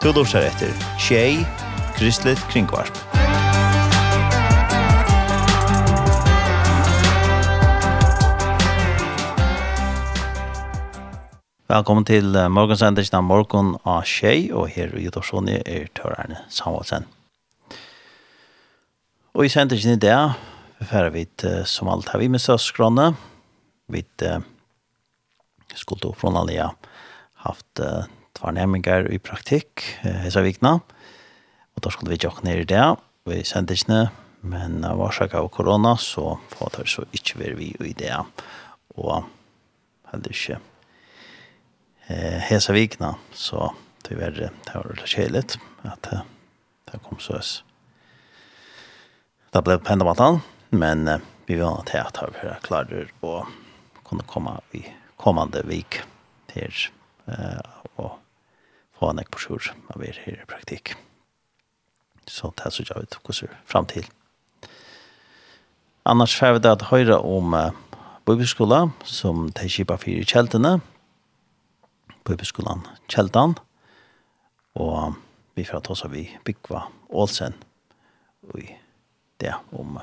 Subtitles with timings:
[0.00, 1.42] Du lortar etter Tjei,
[1.92, 2.96] Kristelig Kringvarp.
[11.68, 17.04] Velkommen til morgensendelsen av morgen av Tjei, og her i Jodorsoni er tørrerne Samuelsen.
[19.36, 20.32] Og i sendelsen i dag,
[20.80, 21.26] færre vi
[21.68, 23.10] som alt har vi med søskrone,
[23.92, 24.00] vi
[25.76, 26.70] skulle oppfrånlige
[27.44, 28.08] haft uh,
[28.40, 29.84] tvær nærmengar i praktikk
[30.24, 30.78] hesa vikna.
[31.76, 32.86] Og da skulle vi jokk ned i det.
[33.28, 34.06] Vi sendte ikke ned,
[34.40, 38.16] men av årsak av korona så får det så ikke være vi i det.
[38.96, 39.28] Og
[40.10, 40.60] heller ikke
[42.48, 44.30] hesa vikna så tyvärr
[44.64, 47.60] det var det kjeligt at det kom så oss.
[49.52, 51.08] Det ble på men
[51.46, 53.44] vi vil til at vi var klarer å
[54.06, 54.84] kunne komme i
[55.20, 56.00] kommande vik
[56.50, 56.72] til
[57.26, 57.60] eh,
[57.96, 58.19] og
[59.00, 60.94] ha en sjur av er her i praktikk.
[62.28, 64.08] Så det er så jeg vet hvordan frem til.
[66.04, 67.72] Annars får vi det at om uh,
[68.26, 70.80] bibelskola som de kjipa fire kjeltene.
[72.24, 73.56] Bibelskolan Kjeltan.
[74.74, 75.16] Og
[75.54, 77.54] vi får ta oss av i Bygva Ålsen.
[78.48, 78.62] Og
[79.40, 79.98] det om,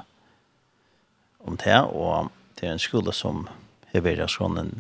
[1.40, 1.80] om det.
[1.82, 3.48] Og det er en skola som
[3.94, 4.74] er veldig sånn en,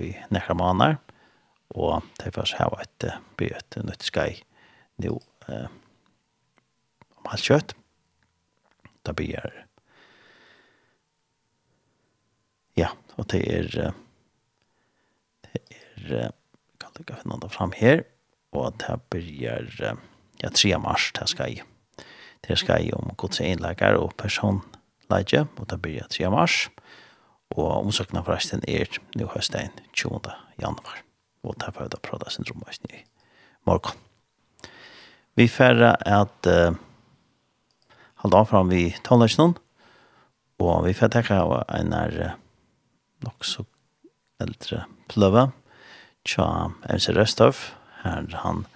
[0.00, 0.98] i nekra måneder
[1.72, 3.06] og det først her var et
[3.40, 4.42] bøt nødt skai
[5.00, 5.16] nå
[5.48, 5.68] eh,
[7.16, 7.74] om halvt kjøtt.
[9.02, 9.64] Da blir
[12.78, 13.68] ja, og det er
[15.48, 16.30] det er jeg
[16.80, 18.04] kan ikke finne det fram her
[18.52, 19.68] og det blir
[20.42, 21.66] ja, 3 mars det skal jeg
[22.46, 26.66] det skal jeg om gods innlegger og personlegger og det blir 3 mars
[27.52, 30.32] og omsøkene forresten er nå høsten 20.
[30.60, 31.02] januar
[31.42, 33.02] og ta for å prata syndrom i
[33.66, 33.98] morgon.
[35.38, 36.74] Vi færre at uh,
[38.22, 39.56] halda avfram vi tonlagsnån,
[40.62, 42.34] og vi færre takka av en er uh,
[43.26, 43.64] nok så
[44.42, 45.48] eldre pløve,
[46.26, 46.46] tja
[46.86, 47.70] MC Røstov,
[48.02, 48.66] her han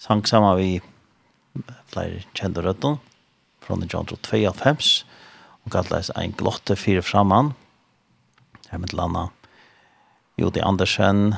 [0.00, 0.80] sang sammen vi
[1.92, 2.98] flere kjelde rødden,
[3.60, 4.84] fra den genre 2 av 5,
[5.64, 7.54] og kalles en glotte fire framan.
[8.70, 9.28] her med landa
[10.38, 11.34] Jodi Andersen,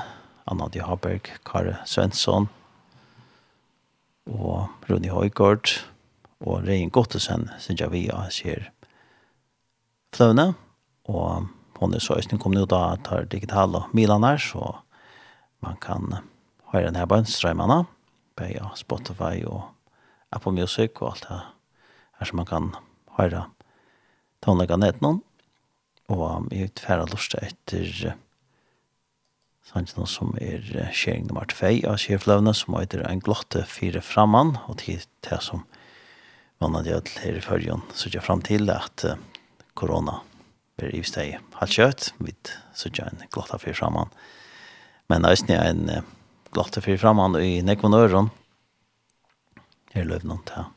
[0.51, 0.83] Anna D.
[0.83, 2.49] Haberg, Kare Svensson,
[4.27, 5.71] og Rune Høygård,
[6.43, 8.71] og Rein Gottesen, synes jeg vi har sier
[11.09, 11.47] og
[11.79, 14.83] hon er så øyne kommer ut av ta digitale milene her, så
[15.65, 16.19] man kan
[16.73, 17.85] høre denne bønnstrømmene,
[18.37, 19.71] på Spotify og
[20.33, 21.41] Apple Music og alt det
[22.19, 22.69] her som man kan
[23.19, 23.47] høre
[24.45, 25.21] tonleggene etter noen,
[26.13, 28.15] og jeg utferder lyst etter
[29.63, 34.81] Sannsyn som er sharing nummer 2 av skjerfløvene, som heter en glotte fire framman, og
[34.83, 35.63] til det som
[36.63, 39.07] vannet jeg her i førjen, så jeg frem til at
[39.79, 40.19] korona
[40.79, 44.13] blir i steg halvt kjøtt, vidt så jeg en glotte fire framman.
[45.11, 46.13] Men jeg er en
[46.53, 48.31] glotte fire framman i nekvån øren,
[49.93, 50.71] her løvene til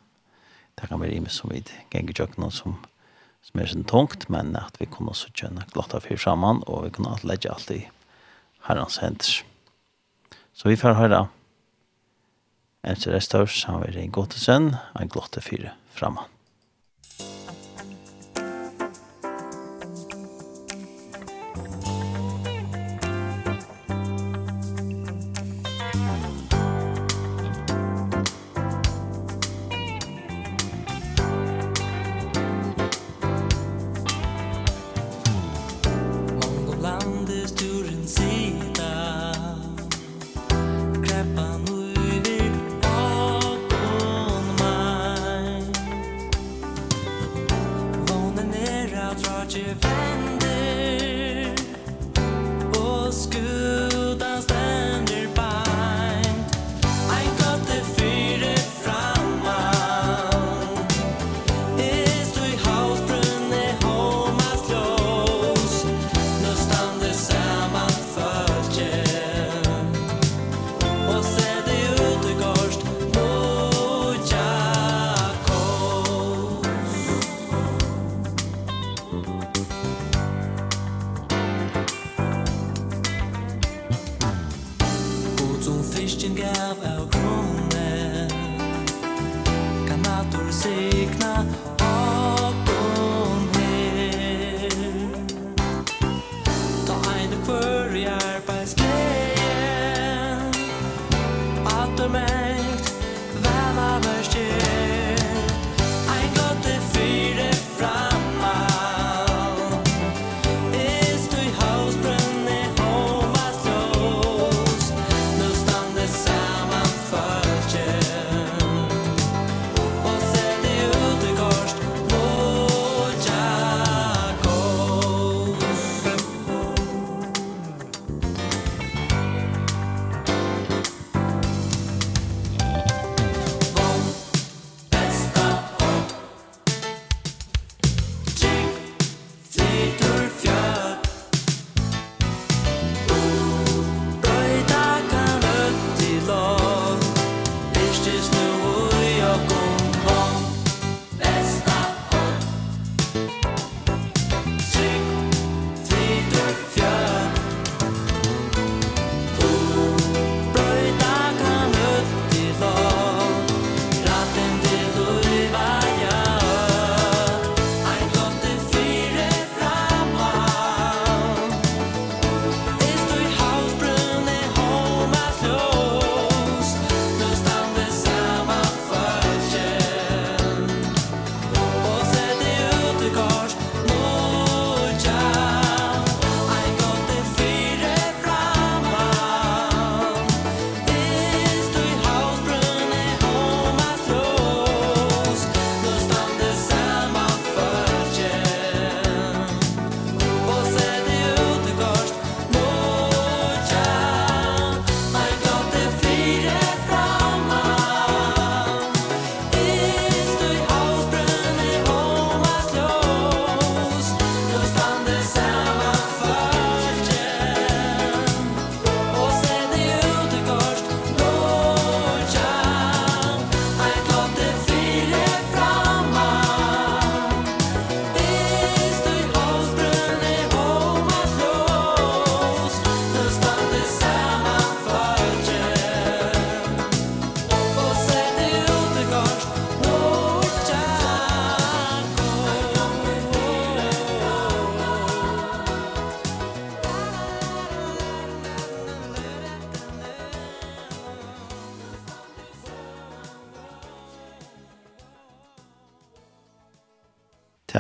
[0.76, 2.76] det kan være imen som vi ganger kjøkken kjøkkenen som
[3.46, 6.96] som er sånn tungt, men at vi kunne også kjenne glotta fyr sammen, og vi
[6.96, 7.84] kunne legge alt i
[8.68, 9.42] herrens hender.
[10.56, 11.26] Så vi får høre
[12.86, 16.35] en til restaurs, han vil en god til sønn, en glotte fyre framann.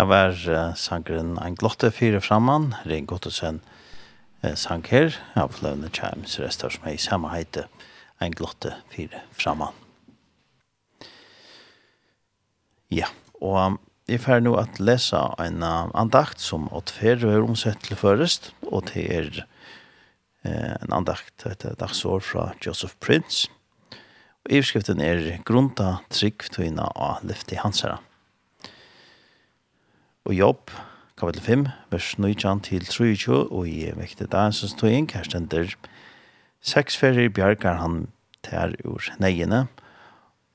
[0.05, 3.55] Det var uh, sangren Ein glotte fire framman, Ring Gottelsen
[4.43, 7.63] uh, sang her, av Løvne Chimes, rester som er i samme heite,
[8.21, 9.73] Ein glotte fire framman.
[12.93, 13.09] Ja,
[13.41, 18.53] og jeg får nå at lese en andakt som åt fer er omsett til først,
[18.69, 19.33] og det er
[20.45, 23.49] uh, en andakt etter dagsår fra Joseph Prince.
[24.45, 28.04] Og i er grunta trygg tøyna av lyfte hansere
[30.25, 30.71] og jobb,
[31.17, 31.63] kapitel 5,
[31.93, 35.75] vers 19 til 23, og i vekte dagens tøying, her stender,
[36.65, 38.07] seks ferie bjergar han
[38.45, 39.67] tær ur neiene,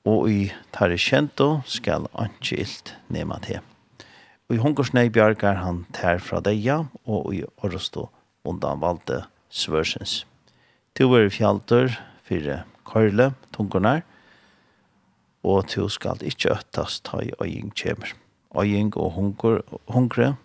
[0.03, 3.61] og i tær kjento skal anki ilt nema til.
[4.49, 8.09] Og i hungersnei bjergar han tær fra deia, og i orrestå
[8.43, 10.25] undan valde svørsens.
[10.99, 11.95] Tu er fjaldur
[12.27, 14.03] fyrir køyle tungurnar,
[15.47, 18.11] og tu skal ikkje øttast ta i øying kjemer
[18.55, 20.35] øying og hunker, hunkre,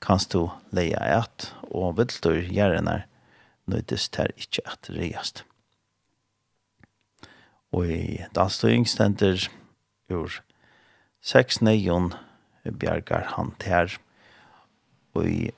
[0.00, 3.04] kan du leia et, og viltur gjerne
[3.66, 5.44] nøydes ter ikke at reiast.
[7.72, 9.48] Og i danstøying stender
[10.10, 10.40] ur
[11.20, 12.12] seks neion
[12.64, 13.98] bjergar han ter,
[15.14, 15.50] og i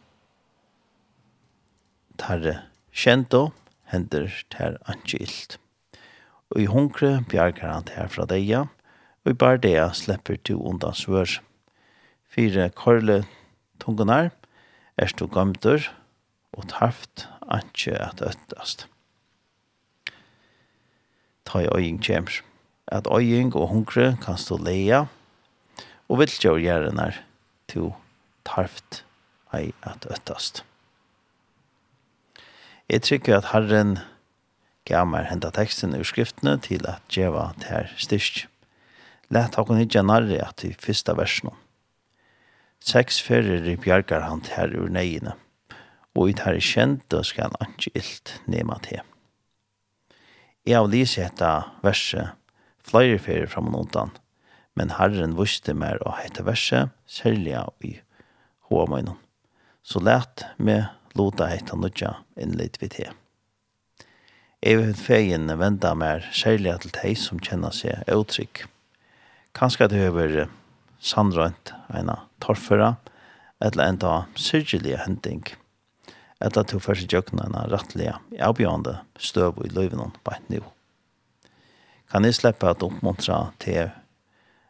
[2.19, 2.57] tarre
[2.93, 3.51] kjento
[3.93, 5.59] hender ter ankilt.
[6.49, 8.65] Og i hunkre bjergar han ter fra deia,
[9.25, 11.39] og i bar deia slipper du undan svørs
[12.29, 13.23] fire korle
[13.81, 14.31] tungunar,
[14.99, 15.89] er du gamtur
[16.53, 18.87] og tarft anki at øttast.
[21.49, 22.43] Ta i øying kjemr,
[22.89, 25.07] at øying og hungre kan stå leia,
[26.09, 27.21] og viltjør gjerrenar
[27.69, 27.93] to
[28.45, 29.05] tarft
[29.55, 30.65] ei at øttast.
[32.89, 33.99] Jeg trykker at Herren
[34.89, 38.47] gav meg henta teksten ur skriftene til at djeva til styrst.
[39.29, 41.59] Læt hakken ikke narri at i fyrsta versen om.
[42.85, 45.35] Seks ferrer i bjargar han her ur neiene,
[46.15, 49.03] og i tar kjent og skal han ikke ilt nema til.
[50.69, 52.35] Jeg av lyst etter verset
[52.89, 54.13] flere ferrer fram og undan,
[54.79, 57.97] men Herren vuste mer å hette verset, særlig i
[58.69, 59.17] hovmøynen.
[59.83, 63.15] Så lät meg låta hette nødja innlitt vid her.
[64.63, 68.67] Jeg vil feien venda mer særlig til de som kjenner seg utrygg.
[69.55, 70.49] Kanskje det høver
[71.01, 72.97] sandrønt ena torføra,
[73.65, 75.45] eller enda syrgelige hending,
[76.41, 80.71] eller til første jøkna en rettelige, avbjørende støv i løyven på et nivå.
[82.09, 83.91] Kan jeg slippe at oppmuntra til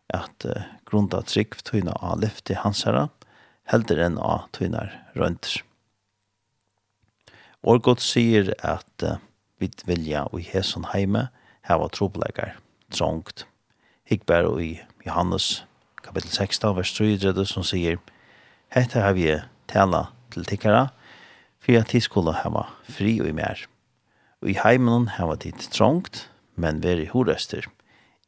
[0.08, 3.08] at uh, grunda trygg tøyna av lyft i hans herre,
[3.68, 5.60] heldur enn av tøynar rønter.
[7.62, 9.20] Og godt sier at uh,
[9.60, 11.28] vi vilja og hæsson heime
[11.68, 12.56] heva troblegar,
[12.94, 13.44] trångt,
[14.08, 14.72] hikkbær og i
[15.04, 15.67] Johannes
[16.08, 17.98] kapitel 16, vers 3, som sier,
[18.72, 19.28] Hette har vi
[19.68, 20.88] tala til tikkara,
[21.60, 23.66] for at de skulle hava fri og i mer.
[24.40, 27.68] Og i heimen hava de trångt, men veri horester.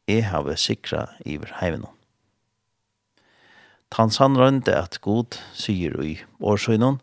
[0.08, 1.88] Jeg hava sikra iver heimen.
[3.90, 7.00] Tansan rønte at god sier i årsøgnen,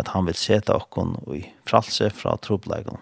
[0.00, 2.98] at han vil seta okkon i fralse fra trobelegon.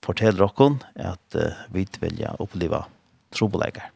[0.00, 2.86] Forteller okkon at uh, vi vilja oppleva
[3.34, 3.90] trobelegar.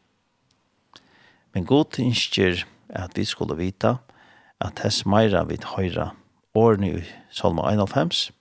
[1.54, 3.99] Men god innskjer at vi skulle vita
[4.58, 6.11] at tess meira vid høyra
[6.54, 7.02] årene i
[7.34, 8.32] Salma 91,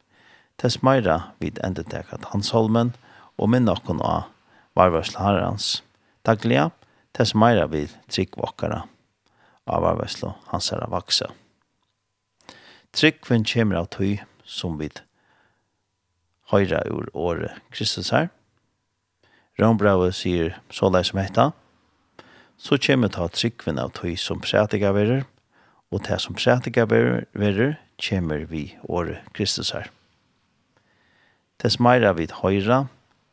[0.58, 2.93] tess meira vid endetekat hans holmen
[3.38, 4.29] og minn okkon av
[4.77, 5.84] varvarslharans
[6.25, 6.72] daglige,
[7.13, 8.84] tess meira vid tryggvokkara
[9.70, 11.29] av varvarslo hans herra vaksa.
[12.93, 15.01] Tryggven kjemmer av tøy som vid
[16.50, 18.29] høyra ur året Kristus her.
[19.62, 21.51] Rombrau sier så leis som hetta,
[22.57, 25.25] så kommer ta tryggven av tog som prætiga verer,
[25.91, 29.89] og det som prætiga verer kommer vi året Kristus her.
[31.60, 32.88] Tess meira vid høyra,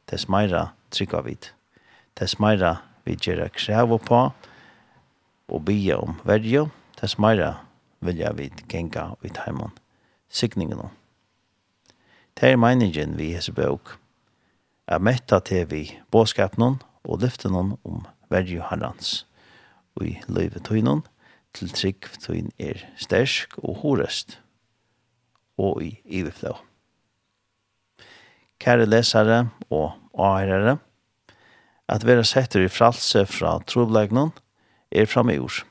[0.07, 1.51] tess meira trygga vid.
[2.17, 4.21] Tess meira vi gjerra krevo på
[5.51, 6.69] og bia om verjo,
[7.01, 7.57] tess meira
[8.01, 9.73] vilja vid genga vid heimon,
[10.29, 10.93] signingen om.
[12.39, 13.97] Det er meningen vi hese bøk.
[14.91, 18.01] er metta til vi båskapen og lyften om
[18.31, 19.25] verju herrans
[20.01, 21.03] i løyve tøynon,
[21.57, 24.39] til trygg tøyn er stersk og horest,
[25.61, 26.55] og i iveflå.
[28.61, 30.79] Kære lesare og åhærere,
[31.91, 34.33] at vera setter i fralse fra troblegnon
[34.93, 35.65] er framgjord,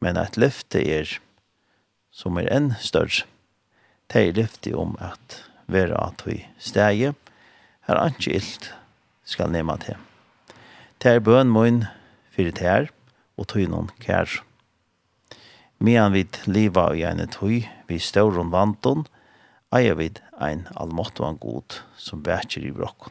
[0.00, 1.18] men at løfte er,
[2.12, 3.26] som er enn større,
[4.12, 5.40] det er løfte om at
[5.72, 7.14] vera at vi stege,
[7.88, 8.70] her anki ilt
[9.24, 9.98] skal nema til.
[11.02, 11.80] Ter bøn mun
[12.30, 12.84] fyrir ter,
[13.34, 14.30] og tøy noen kær.
[15.82, 19.02] Medan vid liva i gjerne tøy, vi stauron vanton,
[19.74, 23.10] eier vid ein allmåttvan god som vekjer i brokken.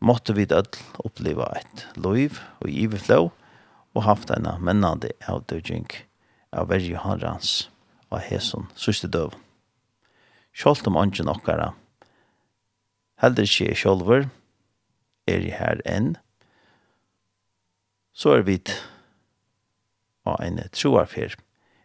[0.00, 3.28] Måtte vi öll oppleva et liv og iverflå,
[3.92, 5.84] og haft en mennande avdøying
[6.56, 7.68] av verje harrans
[8.08, 9.36] og heson sørste døv.
[10.56, 11.74] Sjålt om ånden okkara,
[13.20, 14.28] heldur ikke sjolver,
[15.28, 16.14] er i her enn,
[18.20, 18.58] så er vi
[20.28, 21.38] av en troarfer.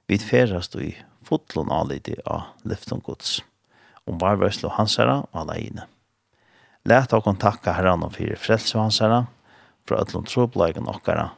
[0.08, 0.92] Vi ferast i
[1.24, 3.39] fotlån alidi av lyften gods,
[4.04, 5.86] om varvarslo hansara og alaine.
[6.86, 9.24] Læt av kontakka herran og fyrir frelse hansara,
[9.88, 11.30] fra ötlån troblagen okkara,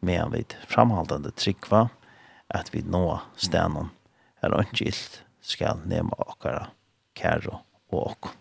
[0.00, 1.88] medan vi framhaldande tryggva
[2.54, 3.90] at vi nå stenan
[4.44, 6.68] er åndgilt skal nema okkara
[7.18, 7.58] kæro
[7.90, 8.36] og okkon.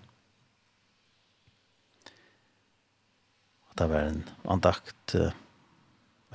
[3.76, 5.34] Det var en andakt uh,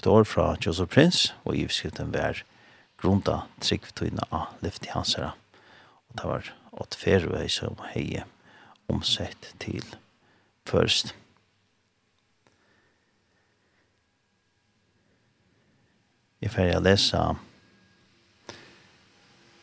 [0.01, 2.41] et år fra Joseph Prince, og iverskriften var
[3.01, 5.35] grunda tryggvetøyna av lyfti hansara.
[6.09, 6.49] Og det var
[6.81, 8.23] åt fervei som hei
[8.89, 9.85] omsett til
[10.65, 11.13] først.
[16.41, 17.21] Jeg ferdig å lese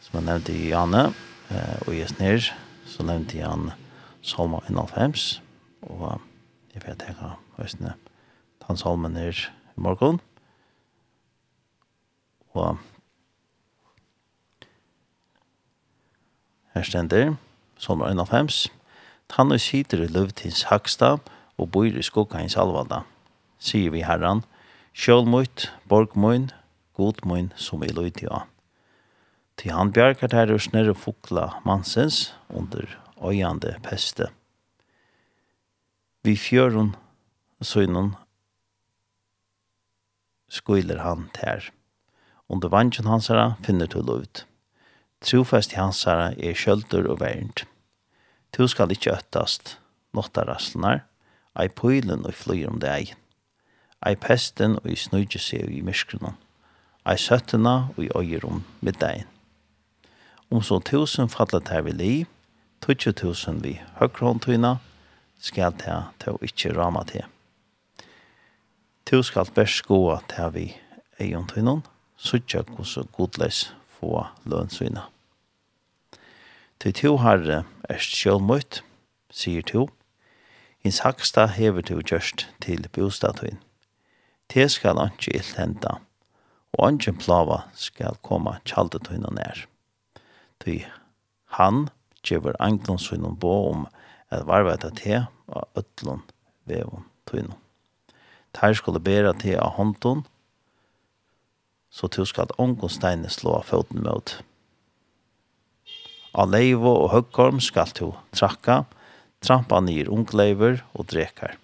[0.05, 1.07] som jeg nevnte i Janne,
[1.87, 2.51] og i Esnir,
[2.85, 3.71] så nevnte jeg han
[4.21, 5.41] Salma 1.5,
[5.89, 6.21] og
[6.75, 7.97] jeg ferdig å tenke høysene,
[8.67, 10.21] han Salmen er i morgen,
[12.57, 12.77] Og
[16.73, 17.35] her stender,
[17.77, 18.67] som er 91,
[19.35, 21.17] Han og sitter i løvtins haksta
[21.57, 23.01] og bor i skokka hans alvalda.
[23.59, 24.43] Sier vi herran,
[24.95, 26.47] sjølmøyt, borgmøyn,
[26.95, 28.47] godmøyn som i løyti av.
[29.57, 32.87] Til han bjergar der og snere fukla mansens under
[33.19, 34.29] øyande peste.
[36.23, 36.95] Vi fjørun
[37.61, 38.13] søgnen
[40.49, 41.71] skuiler han ter.
[42.49, 44.45] Under vansjen hans herre finner du lovt.
[45.21, 47.65] Trofest i hans herre er kjølter og verent.
[48.55, 49.75] Tu skal ikkje øttast,
[50.15, 51.03] notta rastlenar,
[51.59, 53.15] ei pøylen og flyr om deg.
[54.05, 56.37] Ei pesten og i snøyge seg i myskrunnen.
[57.07, 59.27] Ei søttena og i øyer om middagen.
[60.51, 62.25] Om så tusen fallet her vil i,
[62.81, 64.77] tutsi tusen vi høyrehåndtøyna,
[65.43, 67.25] skal ta til å ikkje rama til.
[69.07, 69.99] Tu skal best gå
[70.31, 70.65] til vi
[71.19, 71.83] eion tøynon,
[72.17, 75.07] suttja hos godles få lønnsvina.
[76.79, 78.83] Til to herre erst sjølmøyt,
[79.33, 79.87] sier to,
[80.83, 83.57] hins haksta hever to gjørst til bostadtøyn.
[84.49, 85.97] Te skal anki ill henda,
[86.77, 89.65] og anki plava skal koma tjaldetøyna nær.
[90.61, 90.83] Ty
[91.57, 91.87] han
[92.23, 93.85] gjever anglonsvinnum bo om
[94.29, 96.23] at varveta te og ötlun
[96.67, 97.57] vevun tøynun.
[98.53, 100.25] Tær skulle bera te av håndtun,
[101.97, 104.35] så du skal ångon steine slå foten mot.
[106.37, 108.83] Av leivo og høggorm skal du trakka,
[109.41, 111.55] trampa nir ungleiver og drekar.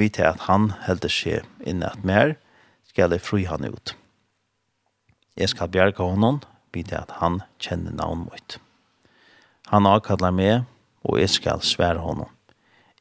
[0.00, 2.36] Vi til at han heldur seg inne at mer,
[2.88, 3.92] skal jeg fri han ut.
[5.36, 6.40] Jeg skal bjerga honom,
[6.72, 8.56] vi til at han kjenner navn mot.
[9.72, 10.64] Han avkallar meg,
[11.04, 12.32] og jeg skal svære honom.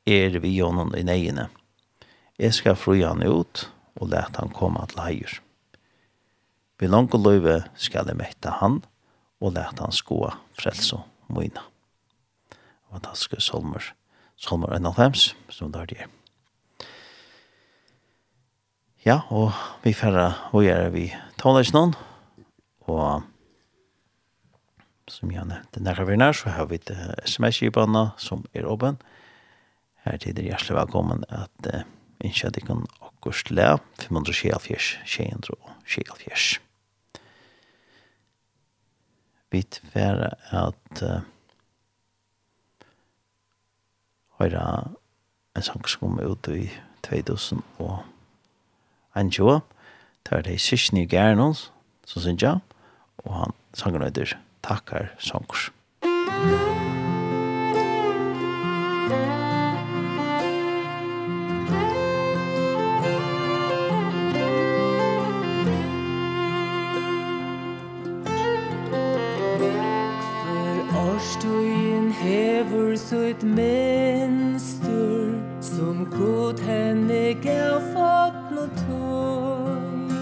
[0.05, 1.47] Er vi honom i neiene.
[2.39, 5.37] Jeg skal fri han ut, og let han komme til heier.
[6.79, 8.81] Vi langt løyve skal jeg mette han,
[9.39, 10.99] og let han skoa frelse
[11.31, 11.61] mine.
[12.91, 13.93] Fantastiske solmer,
[14.35, 16.09] solmer 91, som det er det.
[19.05, 21.95] Ja, og vi færre, og gjør vi tåler ikke noen,
[22.89, 23.23] og
[25.11, 26.89] som jeg nevnte nærmere vi nær, så har vi et
[27.29, 28.97] sms-kibana som er åpen.
[30.05, 31.85] Her til det hjertelig velkommen at uh,
[32.25, 32.79] innkjøtt ikke
[33.25, 36.59] akkurs le 574, 674.
[39.51, 41.21] Vi tver at uh,
[44.37, 44.91] høyra
[45.55, 46.69] en sang som kom ut i
[47.07, 48.03] 2000 og
[49.15, 49.61] en tjoa.
[50.25, 51.55] Det er det siste nye gæren
[52.05, 52.59] som synes jeg,
[53.17, 55.71] og han sanger nøyder Takkar Sankurs.
[59.05, 59.34] Musikk
[72.65, 80.15] hever sutt mønster Som god henne gav fatt no tøy.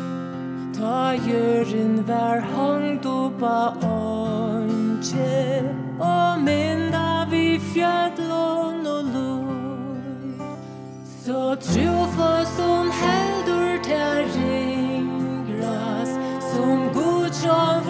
[0.78, 5.64] Ta jøren vær hangt oppa åndsje
[6.00, 10.36] Og mynda vi fjallån og loj
[11.24, 16.12] Så trofa som heldur ter ringras
[16.52, 17.83] Som god som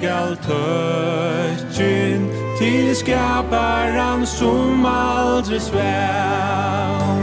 [0.00, 2.22] skal tøtjen
[2.58, 7.18] til skaparen som aldri svæl.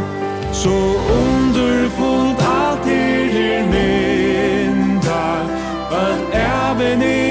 [0.53, 0.75] Så
[1.23, 5.25] underfullt alt er mynda,
[5.91, 6.21] at
[6.77, 7.26] even i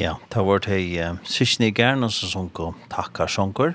[0.00, 3.74] Ja, ta var hei uh, Sysni Gern og så sunko Takkar Sjongkor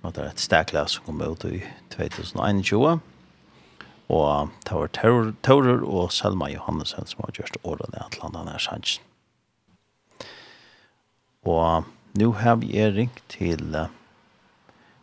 [0.00, 1.60] og det er et stekla som kom ut i
[1.92, 3.00] 2021
[4.10, 4.90] Og det var
[5.46, 9.06] Taurer og Selma Johannesson som har gjort årene at landet nær sannsyn.
[11.46, 11.86] Og
[12.18, 13.86] nå har vi er ringt til uh,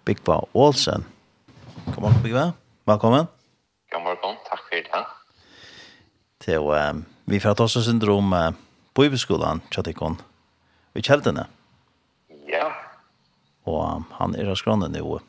[0.05, 1.07] Bigva Olsen.
[1.93, 2.51] Kom an, Bigva.
[2.89, 3.31] Velkommen.
[3.93, 4.43] God velkommen.
[4.49, 5.03] Takk for det.
[6.43, 6.99] Til, uh,
[7.31, 8.51] vi får ta oss syndrom uh,
[8.91, 10.19] på Ibeskolen, Tjatikon,
[10.99, 11.47] i Kjeldene.
[12.51, 12.67] Ja.
[13.63, 15.19] Og um, han er av skrånene nå.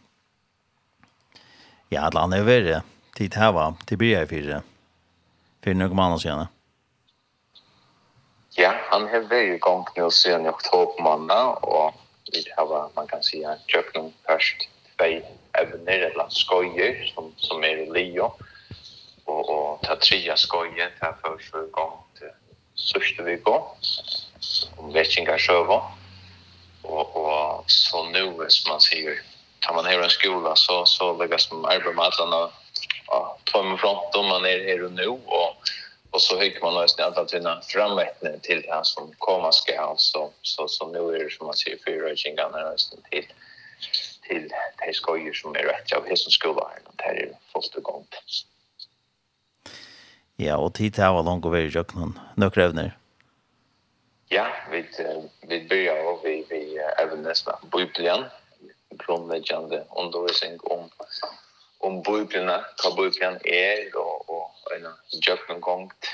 [1.94, 2.82] Ja, han er veldig
[3.18, 4.62] tid här var till blir jag fyra
[5.64, 6.46] för några månader sedan
[8.50, 11.94] Ja, han har varit igång nu sedan i oktober månad och
[12.32, 15.04] vi har man kan säga köpt någon först två
[15.52, 18.32] evner eller skojer som, som är i Leo
[19.24, 22.30] och, och ta trea skojer här för för igång till
[22.74, 23.62] sörste vi går
[24.76, 25.82] om vetsingar sjövå
[26.82, 29.14] och, och så nu som man säger
[29.60, 32.50] tar man här en skola så, så läggas man arbetar med alla
[33.10, 35.56] ja, ta med front om man är här och nu och
[36.10, 39.80] och så hygg man nästan att att vinna framvettne till det här som kommer ska
[39.80, 43.26] alltså så så nu är det som man ser fyra kingarna nästan till
[44.22, 44.52] till
[44.86, 45.92] de skojer som är rätt.
[45.92, 48.06] Av hissens skola här det här är fullt och gång
[50.36, 52.90] Ja, och tid här var långt och vi rök någon några
[54.28, 54.84] Ja, vi
[55.40, 58.24] vi börjar och vi vi även nästa bibeln
[59.06, 60.90] grundläggande undervisning om
[61.88, 64.88] om Bibelen, hva Bibelen er, og, og en
[65.24, 66.10] djøkkengongt,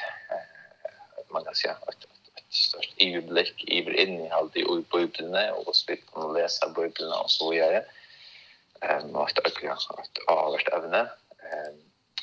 [1.34, 2.06] man kan si et,
[2.38, 7.50] et størst iverblikk, iver innehald i Bibelen, og hvordan vi kan lese Bibelen og så
[7.56, 7.82] gjøre.
[8.84, 11.02] Um, og et økert, et avhvert evne.
[11.50, 11.78] Um,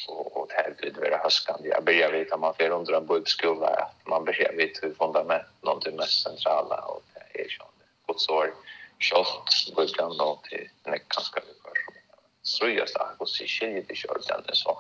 [0.10, 1.72] og, og det her vil være høskende.
[1.74, 5.50] Jeg begynner vidt at man får under en bibelskole, at man begynner vidt hur fundament,
[5.68, 8.54] noen til mest sentrale, og det er sånn, godsår,
[9.02, 11.91] kjølt, bibelen, og til er ganske viktig
[12.44, 14.50] strøyast at hos i skilje til kjørelsen.
[14.56, 14.76] Så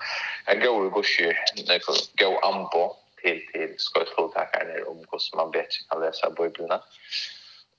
[0.47, 1.81] jeg går og gusjer, jeg
[2.19, 2.83] går ambo
[3.21, 6.79] til, til skøytlodtakerne om hvordan man bedre kan lese bøyblene.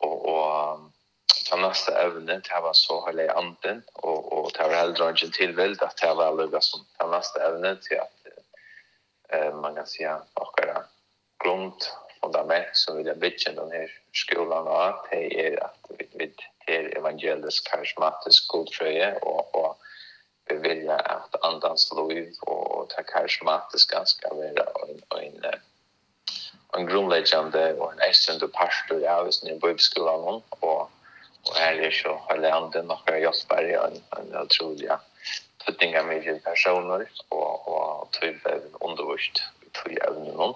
[0.02, 0.90] Og, og
[1.46, 5.82] ta neste evne, det var så hele anden, og, og det var heller ikke tilvild
[5.82, 8.32] at det var lukket som ta neste evne til at
[9.32, 10.90] eh, man kan si at akkurat
[11.42, 11.90] grunnt
[12.22, 16.28] fundament som vi har bygget denne skolen av, det er at vi, vi
[16.68, 19.76] er evangelisk karismatisk godtrøye og, og
[20.48, 25.44] vi bevilja at andans liv og det karismatiske skal være en, en,
[26.76, 30.42] en grunnleggjande og en eisende pastor i avisen i bibelskolen.
[30.60, 30.90] Og,
[31.46, 34.98] og her er så hele andre noen hjelpere og en, en utrolig
[35.64, 39.42] tøtninga mye personer og, og tøyve undervist
[39.78, 40.54] tøyve evnen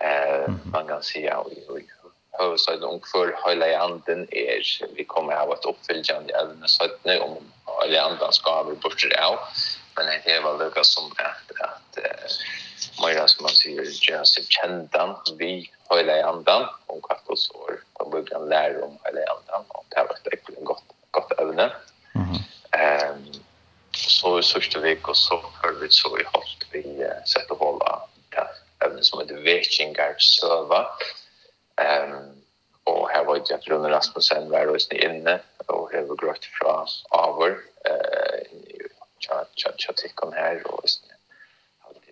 [0.00, 2.03] eh, man kan si ja, og, og,
[2.38, 4.62] huvudstaden och för hela anden är
[4.96, 9.06] vi kommer ha ett uppfyllande även så att nu om hela anden ska vi bort
[9.10, 9.38] det av
[9.96, 11.98] men det är väl det som att att
[13.00, 18.24] Maja som man säger just ett kändan vi hela anden om kaktus år då blir
[18.24, 21.72] kan lära om hela anden och det har varit ett gott gott ämne.
[22.14, 22.34] Mhm.
[22.70, 23.44] Ehm
[23.96, 28.86] så i sista veckan så har vi så i halt vi sett sätter hålla det
[28.86, 30.86] ämne som ett vetchingar server
[31.76, 32.44] Ehm
[32.84, 36.86] och här var Jeff Rune Rasmussen var hos ni inne och här var grått från
[37.10, 37.50] Aver
[37.84, 38.40] eh
[39.18, 41.14] chat chat chat till kom här och just nu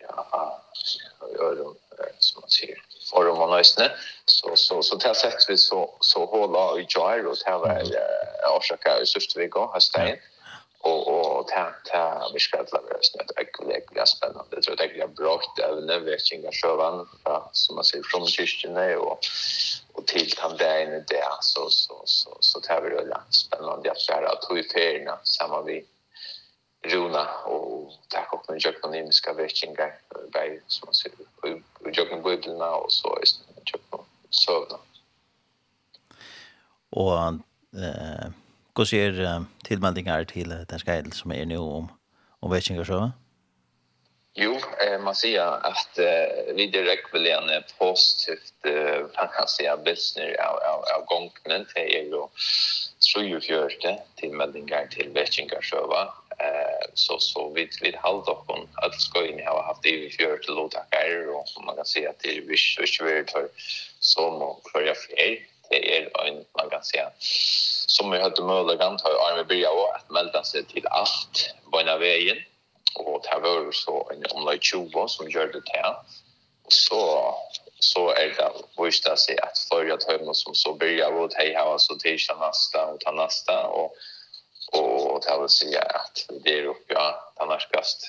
[0.01, 0.63] ja,
[1.21, 1.77] jag öron
[2.19, 3.93] som man ser Forum om man ösne
[4.25, 7.83] så så så där sätts vi så så hålla i jar och här var
[8.57, 10.17] orsaka i syfte vi går har stäng
[11.43, 14.63] och ta ta vi ska klara det snart äckligt spännande.
[14.63, 17.09] Tror jag det är bra att även väckinga sjövan
[17.53, 19.19] som man ser från kyrkan och
[19.95, 24.01] och till han där inne det så så så så tar vi det spännande att
[24.01, 25.85] så här att hur färna samma vi
[26.85, 29.87] Runa och tack och med jag kan inte ska väckinga
[30.33, 31.13] by som man ser
[31.83, 34.01] och jag kan gå till nu så är det jag kan
[34.31, 34.79] sovna.
[36.93, 37.41] og
[37.75, 38.42] eh
[38.73, 41.91] Hva ser uh, tilmeldinger til uh, den skreil som er nå om,
[42.41, 43.03] om Vesinger så?
[44.35, 49.67] Jo, eh, man sier at eh, vi direkt vil en positivt, eh, man kan si,
[49.85, 51.67] business av, av, av gongene.
[51.75, 52.31] Det er jo
[53.05, 55.85] 43 tilmeldinger til Vesinger så.
[56.41, 60.11] Eh, så, så vi vi halde opp om att ska in ha haft det i
[60.11, 63.49] 40 lovtakker, og man kan si att det er ikke vært for
[64.01, 65.39] så må för jag fer.
[65.71, 66.99] Det är en, man kan si,
[67.93, 71.99] som vi hade möjligen har Arne Birja och at melda sig till allt på ena
[71.99, 72.37] vägen.
[72.95, 75.97] Och det var så en omlag 20 som gör det här.
[76.69, 77.35] Så,
[77.79, 78.53] så är det
[78.85, 82.19] visst att se att följa tömmen som så Birja och det här var så till
[82.41, 83.67] nästa och ta nästa.
[83.67, 83.95] Och,
[84.73, 88.07] och det vill säga att det är uppe ja, annars kast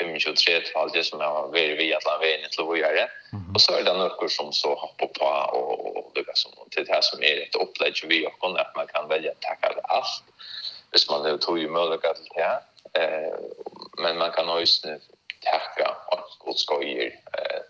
[0.00, 3.08] 25-30 halvdje som har vært via Atlanveien til å gjøre.
[3.54, 6.92] Och så är det några som så hopper på och det är som, til det
[6.92, 10.24] här som er et opplegg vi har kunnet, at man kan välja att takke alt
[10.90, 12.58] hvis man har tog mulighet til det.
[12.94, 13.34] Eh,
[13.98, 14.98] men man kan også
[15.42, 17.60] takke alt godskøyer eh,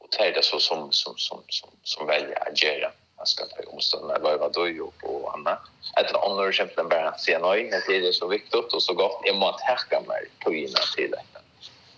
[0.00, 3.70] och ta det så som, som, som, som, som velger å gjøre man ska ta
[3.70, 5.58] omstånd vad vad då ju på annat.
[6.00, 9.20] Ett annor exempel bara se nej, det är så viktigt och så gott.
[9.24, 11.37] Jag måste härka mig på innan till det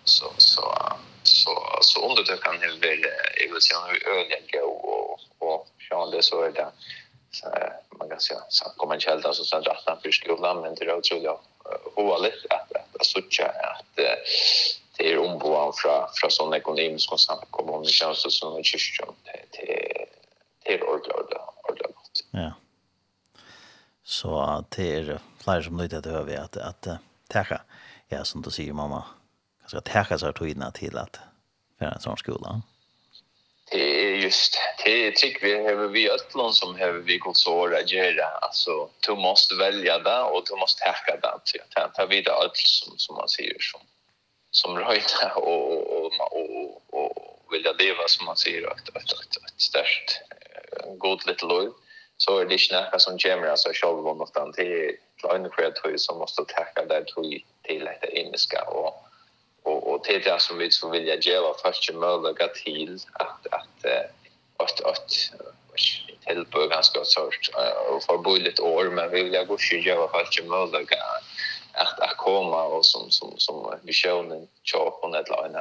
[0.04, 0.74] så så
[1.22, 3.00] så så under det kan det väl
[3.44, 6.72] jag vill säga hur öliga gå och och så det så är det
[7.30, 7.46] så
[7.98, 10.98] man kan säga så kommer en källa så sen rätt för skolan men det är
[10.98, 11.30] otroligt
[11.94, 13.96] ovanligt att att söka att
[14.96, 18.64] det är omboan från från sån ekonomisk konsam kommer om det känns så som en
[18.64, 19.14] kyrkan
[19.50, 20.06] till
[20.64, 21.94] till ordlöda ordlöda
[22.30, 22.52] ja.
[24.04, 26.86] Så det är fler som lyder till över att att
[27.28, 27.62] täcka
[28.08, 29.04] ja som du säger mamma.
[29.70, 31.18] Så att här kasar tog till att
[31.78, 32.62] för en sån skola.
[33.70, 37.90] Det är just det tycker vi har vi ötlon som har vi gått så att
[37.90, 38.26] göra.
[38.26, 41.28] Alltså du måste välja det och du måste hacka det
[41.82, 43.80] att ta vidare allt som som man säger som
[44.50, 50.20] som röjta och och och och vilja leva som man säger att att att störst
[50.98, 51.70] god little love
[52.16, 56.44] så är det snacka som gemra så själva någonstans det är en kreatör som måste
[56.44, 59.09] tacka där tror till det inneska och
[59.62, 62.48] och och det är det som vi som vill jag ge var fast ju möjliga
[62.48, 63.86] till att att
[64.56, 65.08] att att
[66.26, 67.50] till på ganska sort
[67.90, 71.02] och för bullet år men vi vill jag gå ju ge var fast ju möjliga
[71.72, 75.56] att att komma och som som som visionen chop på netline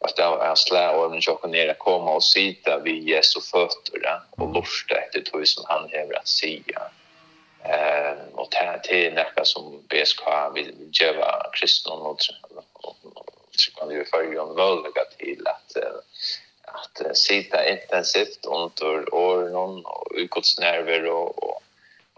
[0.00, 4.54] att det är slä och den chop ner komma och sitta vid Jesu fötter och
[4.54, 6.90] lusta efter det som han hävrar att säga
[7.64, 10.22] Ehm och det till näka som BSK
[10.54, 12.22] vill göra kristendom och
[13.56, 15.76] så kan ju för ju väldigt till att
[16.62, 21.62] att sitta intensivt under åren och i Guds nerver och och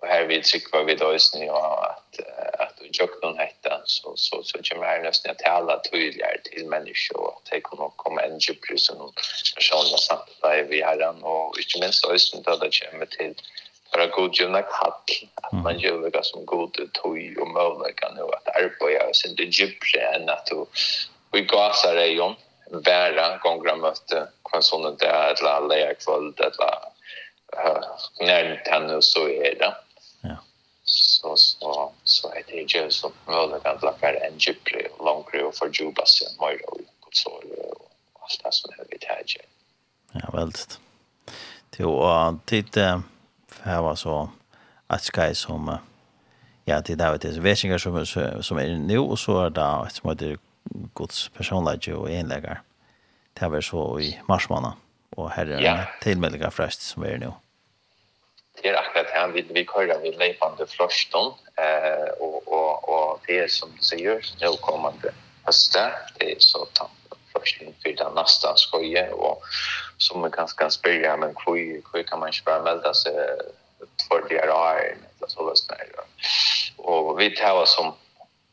[0.03, 2.21] och här vill tycka vi då is ni att
[2.59, 6.67] att du jag någon hetta så så så kommer här nästan att tala tydligare till
[6.67, 9.13] människor att det kommer komma en djupare som
[9.55, 12.19] personliga samtal vi har och inte minst då är det
[12.61, 13.35] det kommer till
[13.93, 18.23] bara god ju nak hatt att man gör något som god tog och möjliga nu
[18.23, 20.67] att arbeta och sen det djupare än att du
[21.33, 22.35] vi gasar det om
[22.85, 26.93] bära gångra möte kvar sån där att alla är kväll det var
[28.21, 29.75] när tennis så är det.
[30.23, 30.37] Ja.
[30.85, 35.71] Så så så är det ju så möjligt att lägga en djupare långre och för
[35.81, 36.81] djupa sig mer och
[37.13, 37.43] så och
[38.23, 39.41] allt det som är vi tar ju
[40.13, 40.79] ja väldigt.
[41.71, 42.79] Till och tid
[43.63, 44.31] här var så
[44.87, 45.79] att skai som
[46.65, 48.07] ja det där det väsingar som
[48.43, 50.37] som är nu och så är det ett som det
[50.95, 52.63] Guds personlighet och enläggar.
[53.33, 54.77] Det var så i marsmanna
[55.17, 55.79] och här är ja.
[56.01, 57.33] tillmälliga fräst som är nu.
[58.63, 63.39] Det är akkurat här vi vi kallar vi levande flöston eh och och och det
[63.39, 65.13] är som du säger nu kommande
[65.45, 66.91] hösta, det är så tant
[67.33, 69.43] forskning för den nästa skoje och
[69.99, 73.13] som man ganska kan spela men hur hur kan man spela med sig
[74.33, 75.77] DRI eller så vad som
[76.77, 77.95] Och vi tar som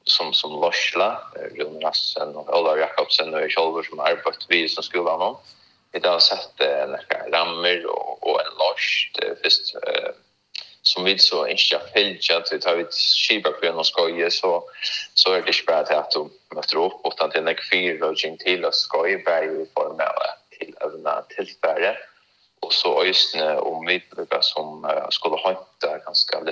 [0.03, 1.21] som som Lorsla,
[1.55, 5.37] Rune Rassen och Ola Jakobsen och Kjolver som har arbetat vid som skolan om.
[5.91, 9.11] Vi har sett några rammer och, och en lors
[9.43, 10.11] först eh,
[10.81, 12.85] som vi så inte fyllt att vi tar vi
[13.27, 14.63] skiva på någon skoje så
[15.13, 18.65] så är det inte spärrat att de möter upp och tant en kvill och till
[18.65, 21.97] och skoje berg i form av till övna tillfälle.
[22.59, 25.68] Och så ösne om vi brukar som uh, skulle ha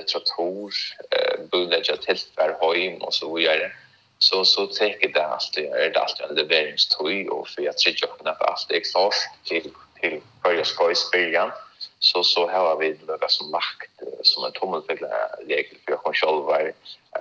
[0.08, 0.72] litteratur,
[1.10, 3.70] eh, bødlegja tilfær hem och så vidare.
[4.18, 8.08] Så, så teker det alltid, är det alltid en leveringstøy, och för jag tror ikke
[8.24, 9.70] at alt er klart till
[10.02, 11.50] börja Høyerskøys byrjan,
[11.98, 13.90] så, så har vi några som makt,
[14.22, 15.08] som en tommelfegler
[15.48, 16.72] regel for hun selv er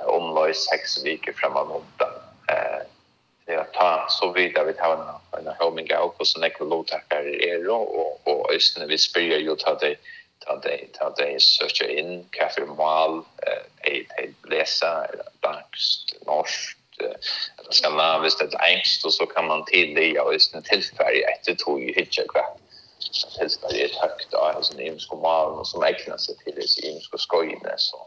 [0.08, 2.08] omløy sex veckor framåt omta.
[2.50, 2.82] Eh,
[3.48, 7.96] ja, ta så vidare vi tar en, en homing out av hvordan ekolotakere er, og,
[7.96, 9.96] och och østene vi spyr ju ta det,
[11.20, 13.22] de søker inn hva for mål
[13.86, 14.04] de
[14.52, 20.64] leser, dansk, norsk, eller skandinaviskt eller engst, och så kan man tidligere og just en
[20.64, 22.46] tilfærdig etter tog i hytje hva
[23.38, 27.74] tilfærdig er högt av altså, den mal och som ägnar sig till det imenske skojne
[27.78, 27.98] så,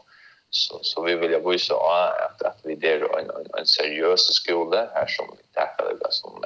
[0.49, 4.89] så, så vi vill jo visa att att vi der en, en, en seriös skola
[4.93, 6.43] här som vi tackar det som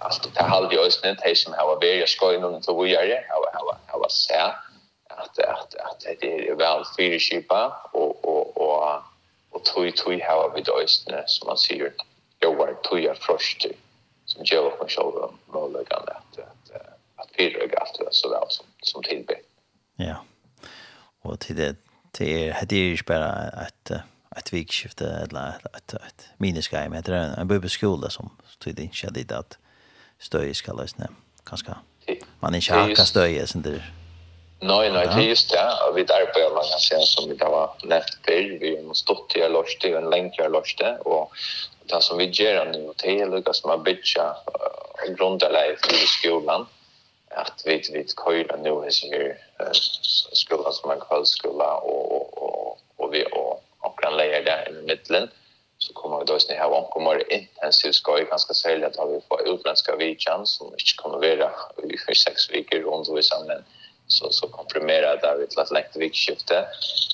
[0.00, 3.22] allt det halde i østene, de som har vært i skøyene til å gjøre,
[7.18, 9.02] vi skipa och och och
[9.50, 11.92] och tui tui hava vi døystne som man sier
[12.42, 13.72] jo var tui tuja frosti
[14.26, 16.72] som gjør oss sjølve målleggende at at
[17.18, 19.34] at fyrre galt det så vel som som tilby.
[19.98, 20.14] Ja.
[21.20, 21.76] Og til det
[22.14, 24.02] til det er ikke bare at
[24.38, 29.38] ett vikskifte eller ett ett minisgrej med det en bibelskola som tydde inte hade det
[29.38, 29.58] att
[30.18, 31.06] stöj ska lösna
[31.44, 31.74] ganska
[32.40, 33.82] man inte har kan stöja sen det
[34.60, 35.70] Nej, nej, det är just det.
[35.94, 38.58] Vi där på man kan säga som vi där var nätt för.
[38.58, 40.98] Vi har stått till Lars till en länk jag Lars det.
[40.98, 41.32] Och
[41.84, 44.36] det som vi gör nu till är Lucas som har bitcha
[45.16, 46.66] grundarläge i skolan.
[47.30, 49.70] Att vi vi kör nu är här
[50.32, 54.82] skolan som en kvällsskola och och och och vi och och kan lägga där i
[54.82, 55.30] mitten
[55.78, 59.48] så kommer vi då snäha och kommer intensiv ska ju ganska sälja att vi får
[59.48, 61.50] utländska vidjan som inte kommer vara
[61.92, 63.22] i för sex veckor runt och i
[64.08, 66.66] så så komprimerar det där till ett läkt viktskifte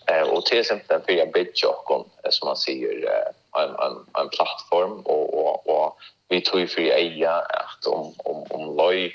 [0.06, 3.08] eh och till exempel för jag bitch och som man ser
[3.56, 8.46] en en en plattform och och och vi tror ju för eja att om om
[8.50, 9.12] om loj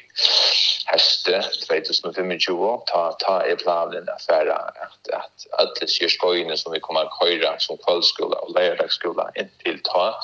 [0.85, 2.39] häste 2025
[2.85, 7.77] ta ta är planen affära att att alla kyrkojne som vi kommer att köra som
[7.77, 10.15] kvällskola och lördagsskola intill ta.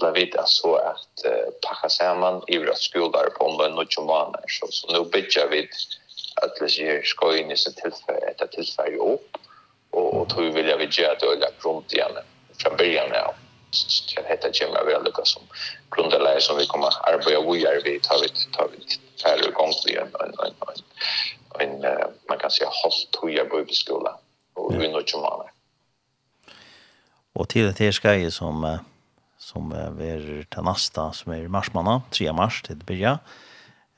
[0.00, 3.92] La vita så att uh, packa samman i våra skolor på om det är något
[3.92, 5.68] som så, så nu bitchar vi
[6.36, 9.36] att det ger skojne så tillfälle ett tillfälle upp
[9.90, 12.12] och och tror vill jag vi göra det eller grunt igen
[12.58, 13.34] från början ja
[13.70, 15.42] Så det heter Jim jag vill lucka som
[15.96, 18.78] grundare som vi kommer att arbeta vi är vi tar vi tar vi
[19.22, 20.54] tar igång vi en en en
[21.60, 24.18] en en, man kan säga hållt hoja bibelskola
[24.54, 25.46] och vi nåt som annat
[27.32, 28.78] och till det här ska ju som
[29.38, 33.18] som är till nästa som är marsmanna 3 mars till det börja.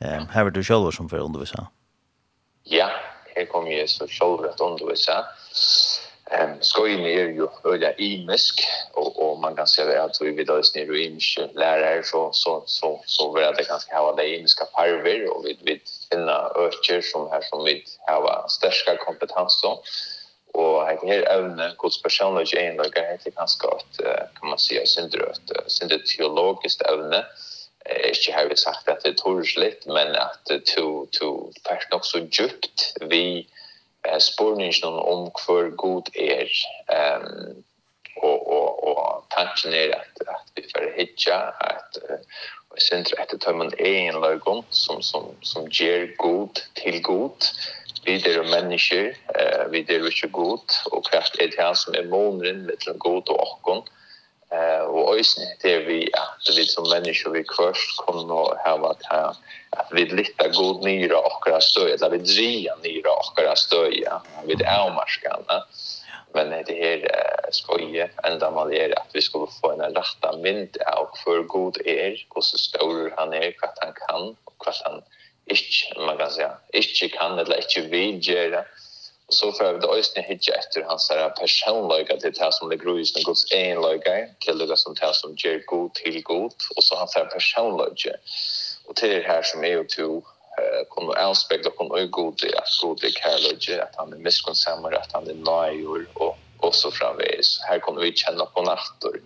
[0.00, 1.66] Ehm här vill du själv som för undervisa
[2.66, 2.88] ja,
[3.36, 5.22] her kom jeg så sjølv at undervisa.
[6.32, 8.62] Um, skoin er jo øya imisk
[8.96, 12.62] og og man kan se det at vi vidare snir og imisk lærare så så
[12.66, 15.74] så så vil det kanskje ha det imiska parver og vi vi
[16.12, 17.74] finna økjer som her som vi
[18.08, 19.76] har stærka kompetanser
[20.54, 24.00] og heit her evne kods personlige eienlager heit kanskje at
[24.40, 27.24] kan man si syndrøt syndrøt teologisk evne
[27.84, 32.22] ikke har vi sagt at det er torsligt, men at to, to fært nok så
[32.24, 33.48] djupt vi
[34.06, 36.48] eh, spårningen om hver god er.
[36.88, 37.64] Um,
[38.16, 41.98] og, og, og tanken er at, at vi får hitja, at
[42.74, 47.50] og sin tror etter tar man en løgum som, som, som gjør god til god.
[48.04, 52.08] Vi er mennesker, eh, vi er ikke god, og kraft er det han som er
[52.10, 53.86] måneren, mittelen god og åkken.
[53.86, 54.03] Eh,
[54.54, 59.04] eh och ösn det vi att vi som människor vi kvörst kommer att ha varit
[59.04, 59.36] här
[59.70, 64.22] att vi litar god nyra och våra stöja där vi dria nyra och våra stöja
[64.46, 65.64] vid ärmarskarna
[66.32, 67.08] men det här
[67.50, 72.26] skoje ända man är att vi skulle få en rätta mynd av för god är
[72.28, 75.02] och så stor han är vad han kan och vad han
[75.46, 78.64] inte man kan säga inte kan eller inte vill göra
[79.28, 82.98] så får vi det ösna hitja efter hans här personliga till det som det gror
[82.98, 86.96] just en Guds enliga till det som det som ger god till god och så
[86.96, 88.16] hans här personliga.
[88.84, 90.22] Och till det här som är ju to
[90.88, 95.12] kommer avspegla på att god det att god är kärlek att han är miskunnsammer att
[95.12, 97.60] han är nöjor och och så framvis.
[97.68, 99.20] Här kommer vi känna på nattor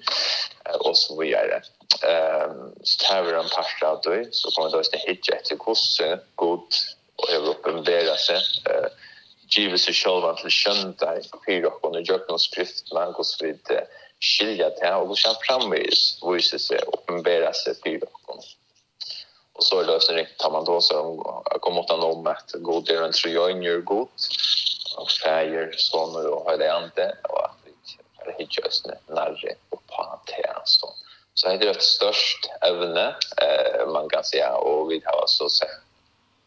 [0.79, 1.63] och så vidare.
[2.03, 6.69] Ehm vi en parstad då så kommer det att hitja efter kosse god
[7.17, 8.37] och överuppenbara sig
[8.71, 8.89] eh
[9.57, 13.61] givet sig själva till könta i fyra och nu gör skrift man går så vid
[14.21, 15.87] skilja till och går fram med
[16.35, 18.45] visar sig uppenbara sig fyra och
[19.59, 20.95] och så löser det tar man då så
[21.61, 24.09] kom åt om att god är en trojön gör god
[24.97, 27.73] och färger soner och har det inte och att vi
[28.19, 30.95] är hit just när och pantea så
[31.35, 35.69] så är det ett störst ävne eh man kan säga och vi har alltså sett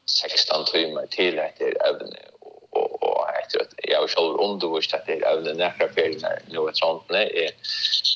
[0.06, 2.20] 16 timmar till det ävne
[2.72, 6.40] och och jag tror att jag själv undervist att det är även nära fel när
[6.46, 7.52] nu ett sånt nej är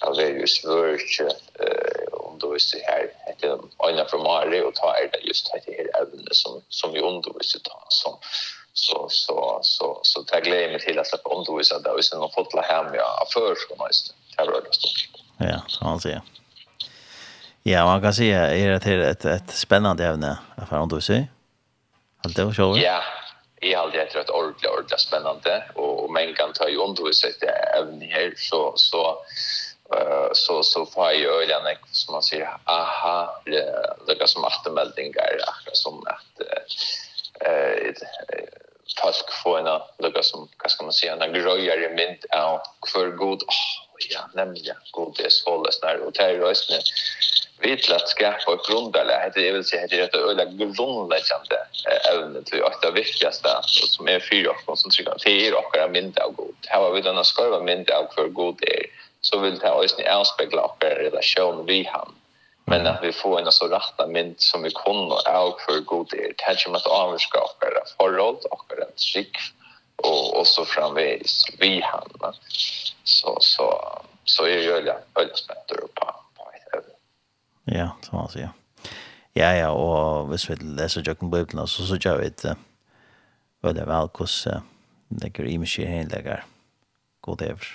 [0.07, 1.19] alltså ju svårt
[1.59, 6.25] eh undervist här heter ena från Mali och ta är det just det här även
[6.31, 8.13] som som vi undervist ta som
[8.73, 12.53] så så så så tar glädje med till att undervisa där och sen har fått
[12.53, 15.09] la hem jag för ska man just det här rörde stort.
[15.37, 16.21] Ja, så han säger.
[17.63, 20.37] Ja, man kan säga är det ett ett spännande ämne
[20.69, 21.27] för undervisning.
[22.23, 22.77] Allt det var så.
[22.77, 23.01] Ja,
[23.71, 27.33] jag har alltid ett rätt ordentligt ordentligt spännande och, men kan ta ju undervisning
[27.77, 29.25] även här så så
[29.95, 35.39] eh så så får jag ju den som man säger aha det är som aftermeldingar
[35.73, 36.41] som att
[37.41, 37.93] eh
[39.01, 42.61] folk får en lukar som vad ska man säga en gröjare mint av
[42.93, 46.71] för god oh, ja nämligen god det är så när och terrorist
[47.57, 51.59] vi til at skapa ett grunderlig, det vil si, det är ett øyla grunnleggjande
[52.11, 56.23] evne til at det viktigaste, som är fyra och som trycker till er okkar mindre
[56.23, 56.55] av god.
[56.67, 58.85] Här har vi denne skorva mindre av för god är.
[59.21, 62.15] Så vill det också avspegla okkar relation vi han.
[62.65, 66.33] Men att vi får en så rätta mynd som vi kunne av för god er,
[66.37, 69.35] det er ikke med at våra förhåll och våra trygg,
[69.95, 72.33] och och så framvis vi han.
[73.03, 76.24] Så så så är det ju öliga öliga spätter upp på
[77.71, 78.53] Ja, så man sier.
[79.35, 82.45] Ja, ja, og hvis vi leser Jøkken Bibelen, så så gjør vi et
[83.63, 84.61] veldig vel hvordan
[85.21, 86.45] det går i mye henlegger
[87.21, 87.65] god over.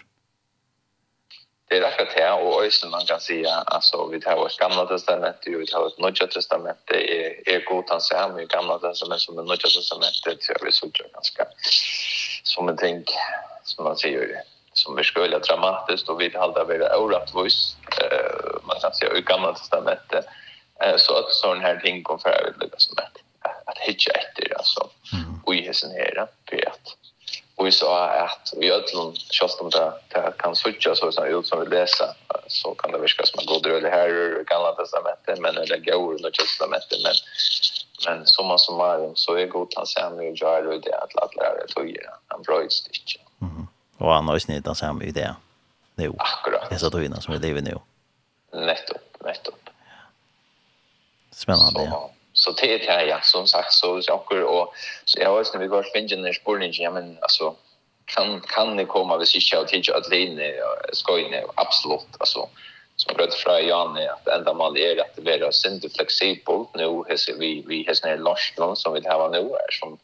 [1.71, 5.37] Det er akkurat det, og også man kan si, altså, vi tar vårt gamla testament,
[5.47, 9.39] vi tar vårt nødja testament, det er, er god han ser med gamla testament som
[9.39, 11.47] er nødja testament, det tror jeg vi så ganske
[12.45, 13.05] som en ting,
[13.65, 14.35] som man sier
[14.83, 19.53] som vi skulle dramatiskt och vi hade varit orättvis eh man kan säga i gamla
[19.53, 20.25] testamentet
[20.85, 23.17] eh så att sån här ting kom för att lyckas som att
[23.65, 24.81] att hitcha efter alltså
[25.45, 26.97] och i hesen här för att
[27.57, 31.47] och vi sa att vi ödlon just om det det kan switcha så som ut
[31.47, 32.15] som vi läsa
[32.47, 36.15] så kan det verka som en god dröl här i gamla testamentet men eller går
[36.15, 37.15] under testamentet men
[38.07, 41.89] men summa summarum så är god han sen nu gör det att lära det att
[41.89, 42.63] göra en bra.
[43.39, 43.67] Mhm
[44.01, 45.35] og han har snitt snittat samme idé
[45.95, 46.13] nu.
[46.19, 46.69] Akkurat.
[46.69, 47.79] Det är så som vi lever nu.
[48.53, 49.71] Nettopp, nettopp.
[51.31, 51.81] Spännande.
[51.81, 52.11] Så, ja.
[52.33, 54.75] så det är det ja, som sagt så så och och
[55.05, 57.55] så jag vet när vi går fingen när spårning ja men alltså
[58.05, 60.55] kan kan det komma vi syns jag till att linje
[60.93, 62.49] ska in absolut alltså
[62.97, 67.39] som bröt fra Jan är att enda man är att vara synd flexibelt nu hur
[67.39, 69.99] vi vi har snäll Larsson som vi har nu är som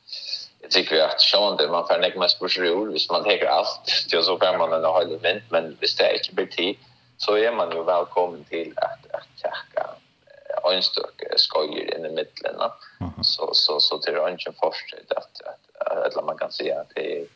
[0.61, 3.85] jag tycker att Sean det man får näck man spurs roll visst man tar allt
[4.11, 6.77] till så kan man ändå ha event men visst det inte blir tid
[7.17, 9.91] så är man ju välkommen till att att checka
[10.73, 10.83] en
[11.37, 12.55] skojer in i mitten
[13.01, 13.25] mm.
[13.25, 17.27] så så så till ranchen först att att eller man kan säga att det är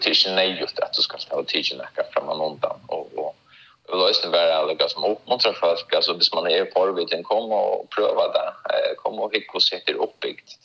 [0.00, 3.36] tischen är just att du ska ta tischen näka framan undan och och
[3.90, 5.94] Och då är det bara alla som uppmuntrar folk.
[5.94, 8.52] Alltså, hvis man är på arbeten, kom och pröva det.
[8.96, 10.58] Kom och hitta och sätta uppbyggt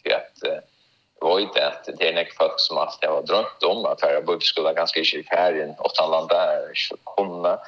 [1.34, 5.00] vet att det är en folk som alltid har drömt om att färra bubbskola ganska
[5.00, 5.76] i färgen.
[5.78, 6.72] Och han landar
[7.16, 7.60] kunna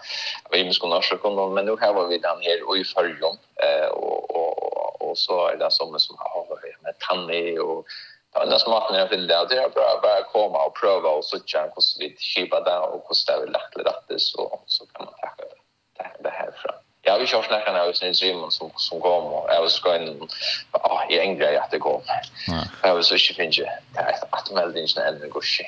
[0.51, 3.87] vi vi kunna så kunna men nu har vi den här och i färgen eh
[3.87, 4.57] och och
[5.09, 6.45] och så är det som som har
[6.81, 7.85] med Tanni och
[8.33, 11.69] Annars som att när vill det är bra bara komma och prova och så tjän
[11.75, 15.43] hur vi skipa där och hur ställer vi lagt det så så kan man tacka
[15.43, 15.57] det
[16.23, 16.75] det här fram.
[17.01, 19.95] Jag vill ju snacka när jag syns Simon som som kom och jag vill ska
[19.95, 20.27] in
[21.09, 22.01] i engrer jeg at det kom.
[22.47, 23.67] Jeg var så ikke finne
[24.39, 25.67] at meldingen er en gorsi.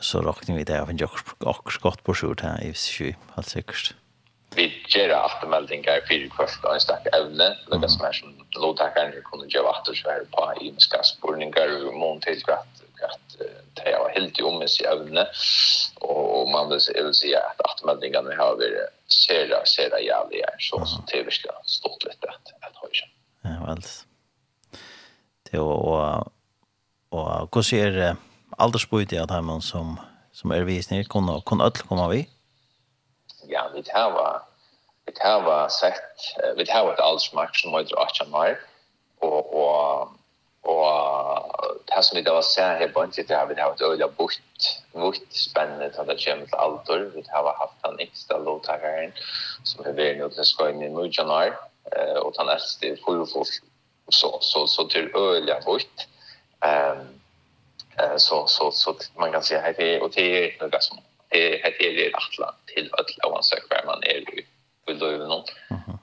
[0.00, 3.94] Så råkning vi det, jeg finner akkurat godt på skjort her, i sju, helt sikkert.
[4.56, 8.32] Vi gjør alt meldinger i fire kvart og en stakk evne, lukka som er som
[8.58, 12.80] lovtakeren kunne gjøre at det er på imenska spurningar og mån til att
[13.74, 15.26] det är helt i omens i evne,
[16.00, 16.80] och man vil
[17.14, 22.04] si att atmeldingene har varit sera, sera jävliga her, så som det virkelig stått
[23.66, 23.84] vel.
[25.50, 26.32] Det og og
[27.10, 28.14] og hvordan er
[28.58, 29.98] aldersbøyde at han som
[30.32, 32.28] som er visning kunne kunne alle komme vi.
[33.48, 34.46] Ja, vi tar var
[35.06, 38.56] vi tar var sett vi tar var aldersmark som var 18 år
[39.20, 40.16] og og
[40.62, 43.72] og det som vi da var sær her på inte det har vi det har
[43.72, 44.40] ett öliga bort
[44.92, 49.12] bort spännande att det kommer känt allt vi har haft en extra låtagare
[49.64, 51.52] som är väl nu det ska in i januari
[51.96, 53.44] eh och han är det full ju
[54.08, 56.08] så så så till öliga vitt.
[56.60, 57.20] Ehm
[57.98, 61.60] eh så så så man kan säga här det och det är något som det
[61.62, 64.42] här det är attla till alla oavsett var man är ju
[64.86, 65.44] vill då ju någon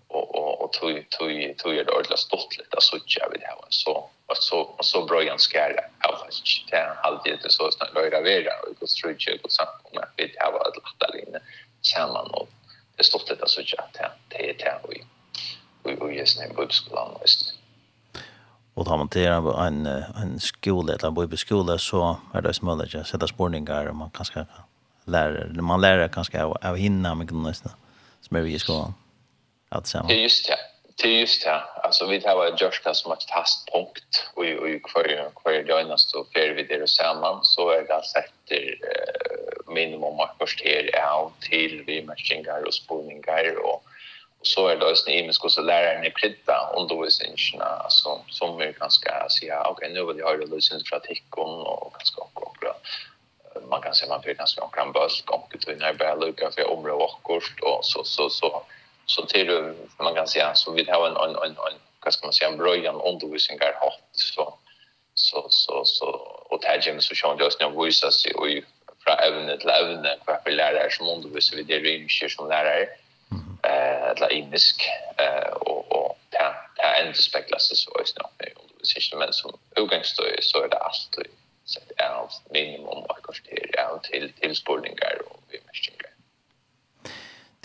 [0.07, 4.09] och och och tog tog tog det ordla stort lite så jag vill ha så
[4.25, 8.21] och så och så bra jag ska det faktiskt det alltid det så snart löra
[8.21, 9.81] vara och gå strutje och så att
[10.15, 11.39] vi ha att lätta linje
[11.81, 12.49] samman och
[12.95, 15.07] det stort lite så jag det det är det
[15.95, 17.53] och just nu bibelskolan just
[18.75, 23.03] och da man til en en skole, eller en bibelskole, så er det möjligt å
[23.03, 24.45] sette spårningar og man kanske
[25.07, 27.71] lära man lærer kanskje av av hinna med nästan
[28.21, 28.93] som er vi i skolen,
[29.71, 30.07] alt samma.
[30.07, 30.57] Det är just det.
[31.01, 31.61] Det är just det.
[31.83, 35.63] Alltså vi tar ett det som ett fast punkt och i och i kvar kvar
[35.67, 38.61] dagna så för vi det samman så är det alltså efter
[38.91, 43.83] eh, minimum markers kvarter av till vi matchingar och spårningar och
[44.47, 49.29] så är det också i min så läraren i krydda undervisningarna som, som är ganska
[49.29, 52.57] säga okej nu vill jag ha det lösen för att hickon och ganska och
[53.69, 56.71] man kan säga man vill ganska och kan bara och till när bara lucka för
[56.71, 58.63] område och kort och så så så
[59.05, 62.33] så till man kan säga så vill ha en en en en vad ska man
[62.33, 64.53] säga en bröjan undervisning är hot så
[65.13, 66.07] så så så
[66.49, 68.61] och tagen så sjön just nu visas ju
[69.03, 72.87] fra evne til evne hva vi lærer som underviser vi det rymkjer som lærer
[73.67, 78.31] eh eller indisk eh och och ja ja ändå speglas det så är det nog
[79.11, 81.17] det men som utgångsstöd så är det allt
[81.65, 85.97] så det är allt minimum och kanske det är till tillspolningar och vi måste ju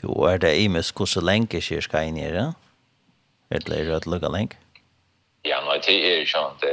[0.03, 2.55] Då är det imisk hur så länge sker ska in i det.
[3.51, 4.57] Eller är det att lugga länge?
[5.43, 6.65] Ja, nej, det är ju sånt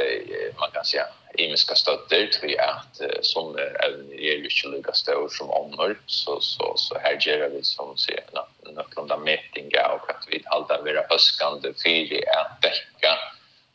[0.59, 1.05] man kan säga
[1.39, 6.41] imiska stötter tror jag att som även är ju inte lika stor som annor så
[6.41, 8.23] så så här gör vi som ser
[8.95, 13.17] några mätningar och att vi alltid vara öskande för att täcka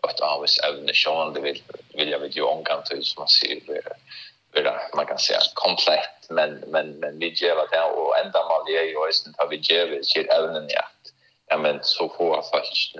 [0.00, 1.62] och att av oss även sjön det vill
[1.94, 6.50] vill jag vet ju omkant ut som man ser vara man kan säga komplett men
[6.66, 9.86] men men vi gör det och ända mal det är ju också att vi gör
[9.86, 11.04] det till även att
[11.46, 12.96] ja men så få faktiskt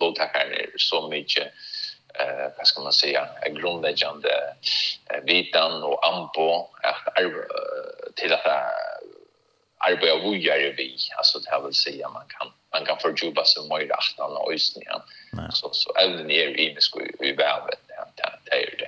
[0.00, 1.52] låta här så mycket
[2.14, 4.30] eh vad ska man säga en grundläggande
[5.10, 7.14] eh, vitan och ampo att
[8.14, 8.46] till att
[9.78, 13.80] arbeta vidare vi alltså det här vill säga man kan man kan fördjupa sig mer
[13.80, 15.00] i aftan och ösningen
[15.50, 17.94] så så även ner i det skulle vi vävet det
[18.44, 18.86] det är det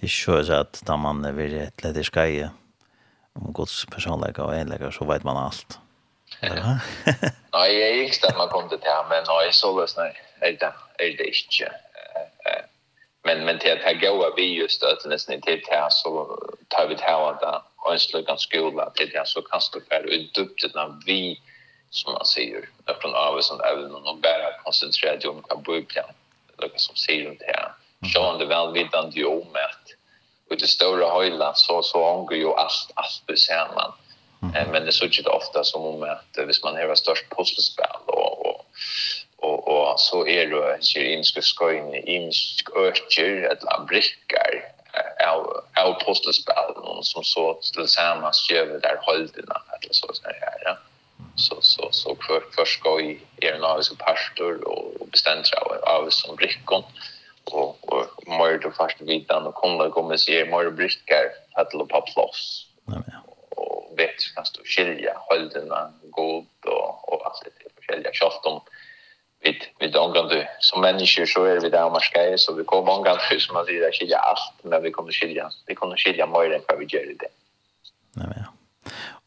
[0.00, 0.08] det.
[0.08, 2.48] Kör så att när man vill ett läder ska ju
[3.32, 5.78] om Guds personlighet och enlägger så vet man allt.
[6.42, 6.78] Ja.
[7.54, 10.08] Nei, jeg er ikke stedet man kom til det her, men nei, så løs, nei,
[10.40, 11.68] er det, er det ikke.
[13.24, 16.24] Men, men til at her går vi just at nesten i tid her, så
[16.74, 19.80] tar vi til at det er en slik en skole til her, så kan du
[19.90, 21.20] være utdøptet når vi,
[21.90, 22.66] som man sier,
[23.02, 26.16] från av oss og evnen, og bara konsentrere deg om vad bøyblene,
[26.58, 27.72] eller som säger om det her.
[28.02, 29.94] Sjån det väl velvidende ju om att
[30.50, 33.92] och det stora høyla, så, så ånger jo allt alt besamman
[34.42, 34.70] Mm.
[34.70, 38.66] Men det såg ju ofta som om att hvis man har störst pusselspel och, och
[39.36, 44.72] och och så är det ju inska skoin insk örcher eller brickar
[45.28, 50.76] av av pusselspel som så tillsammans gör det där hållderna eller så så här ja
[51.36, 55.72] så så så för för skoj är en av så pastor och bestämt sig av,
[55.84, 56.82] av som brickon
[57.44, 62.66] och och mer då fast vidan och kommer kommer se mer brickar att loppa plats.
[62.84, 63.31] Nej men
[63.96, 68.60] vet kan stå skilja hållerna god och och allt det där skilja kött om
[69.40, 73.10] vid vid du som människor så är vi där man ska så vi kommer många
[73.10, 76.62] gånger som man säger skilja allt men vi kommer skilja vi kommer skilja mer än
[76.68, 77.28] vad vi gör det.
[78.16, 78.44] Nej men.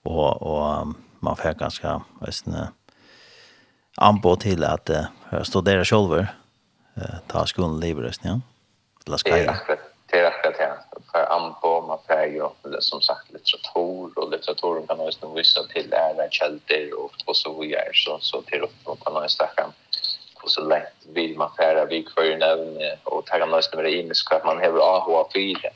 [0.03, 0.87] Och och
[1.19, 2.45] man får ganska visst
[3.97, 6.27] anbå till att uh, studera själva
[6.97, 8.39] eh ta skolan libröst ja.
[9.07, 9.55] Eller ska jag?
[10.07, 10.77] Det är rätt att jag
[11.11, 11.84] för anbå
[12.25, 17.59] är ju som sagt litteratur och litteraturen kan också visa till lärarkällor och, och så
[17.59, 19.71] vidare så, så till och kan man snacka
[20.43, 24.11] och så lätt vill man färra vid kvar nämn och ta kan nästan vara in
[24.13, 25.69] så att man har AH fyra.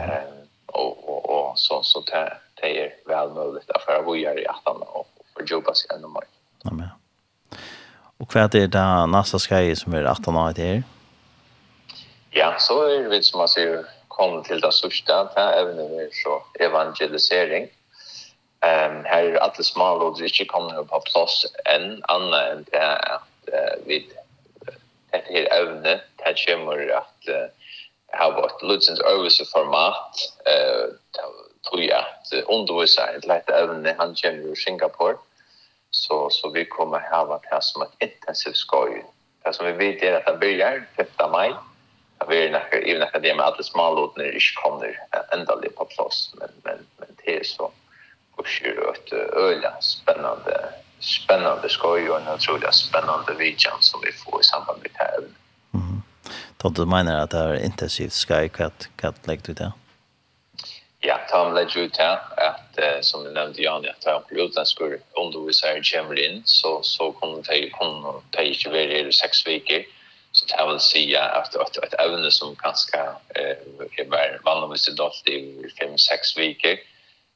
[0.00, 4.46] Eh och och och så så det det är väl möjligt att färra vidare i
[4.46, 6.24] attan och för jobba sig ännu mer.
[6.62, 6.88] Ja men.
[8.18, 10.82] Och vad är det nästa skej som är 18 år till?
[12.30, 13.86] Ja, så är det som man ser
[14.16, 17.68] kommer til det sørste, det er evne så evangelisering.
[18.64, 23.74] Um, her er alle smalråder ikke kommet på plass enn, annet enn det at uh,
[23.86, 24.00] vi
[25.12, 27.46] dette her evne, det kommer at uh,
[28.16, 30.88] har vært lutsens øvelse format, uh,
[31.68, 35.18] tror jeg at underviser et lett evne, han kommer i Singapore,
[35.90, 39.02] så, så vi kommer her vært her som et intensivt skoj
[39.46, 41.30] Det som vi vet er at det begynner 5.
[41.30, 41.52] mai,
[42.28, 44.98] vi är näka i näka det med alla smålådna är inte kommer
[45.32, 47.72] ända det på plats men men men det är så
[48.36, 54.44] pusher åt öliga spännande spännande skoj och en otroligt spännande vidjan som vi får i
[54.44, 55.18] samband med det här.
[55.74, 56.02] Mm.
[56.56, 59.72] Då du menar att det är intensivt skoj katt katt lägger du det?
[61.00, 64.98] Ja, Tom lägger ut här att som du nämnde Jan att ta på utan skulle
[65.12, 69.82] undervisa i Chamberlain så så kommer det kunna ta i 26 veckor
[70.36, 73.56] Så det här vill säga att ett, ett ämne som ganska eh,
[73.98, 76.76] är vanligtvis dolt i 5-6 veckor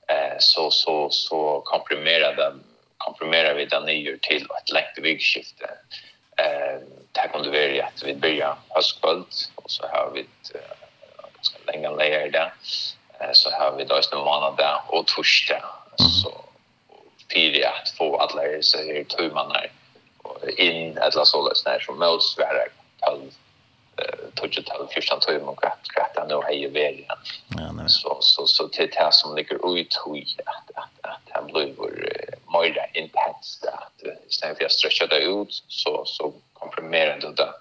[0.08, 2.64] eh, så, så, så komprimerar, den,
[2.96, 5.70] komprimerar vi den nya till ett längt vikskifte.
[6.36, 6.80] Eh,
[7.12, 11.58] det här kunde vara att vi börjar höstkvöld och så har vi ett eh, ganska
[11.66, 12.52] länge läger där.
[13.20, 15.64] Eh, så har vi då en månad där och torsdag.
[16.22, 16.44] Så
[17.34, 19.70] fyra att få alla dessa här turmanar
[20.56, 22.68] in eller så där som möts varje
[23.06, 23.30] 12
[24.34, 27.04] tog tal fyrsta tog man kvart kvart nu har ju väl
[27.58, 31.74] ja så så så till det som ligger ut hoj att att att han blir
[31.76, 32.12] vår
[32.52, 37.52] mera intens där istället för att stretcha det ut så så komprimera det där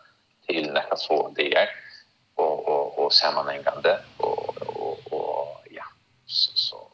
[0.47, 1.67] till nästa så det
[2.35, 5.83] og och och och sammanhängande och och och ja
[6.25, 6.87] så så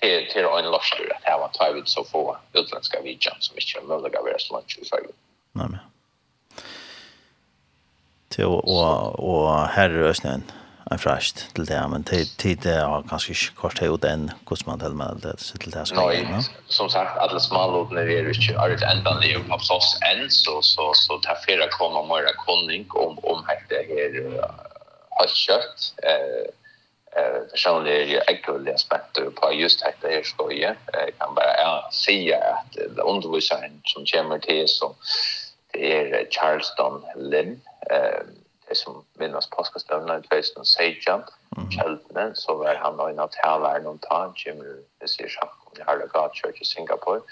[0.00, 3.82] till till en lossare att här var två så få utländska vidjan som inte är
[3.82, 5.08] möjliga att vara så långt i Sverige.
[5.52, 5.78] Nej men
[8.28, 10.42] till och och här rösnen
[10.90, 14.78] en fräscht till det men tid tid det har kanske kort tid den kost man
[14.78, 16.26] till med det så till det ska ju
[16.66, 20.30] som sagt alla smålodna er jo ikke er det enda liv på hos oss än
[20.30, 24.12] så så så er flere kommer mera kunning om om hette her
[25.10, 26.44] har kött eh
[27.16, 32.36] eh personligen är ju äcklig aspekt på just dette her skoje Jeg kan bare bara
[32.36, 34.94] at att underviseren som kommer til så
[35.74, 37.60] det er Charleston Lynn
[37.90, 38.22] eh
[38.68, 41.22] det som minnas påskastövna i 2016
[41.72, 44.60] kjeldene, så var han og en av taleren om ta, Jim,
[45.00, 47.22] det sier sjakk om det God lagat i Singapore,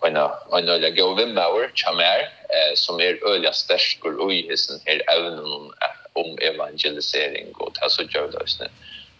[0.00, 2.26] og en av øyla god vimmauer, Chamer,
[2.74, 5.70] som er øyla sterskur og i hissen her evnen
[6.14, 8.68] om evangelisering og ta så gjørdøsne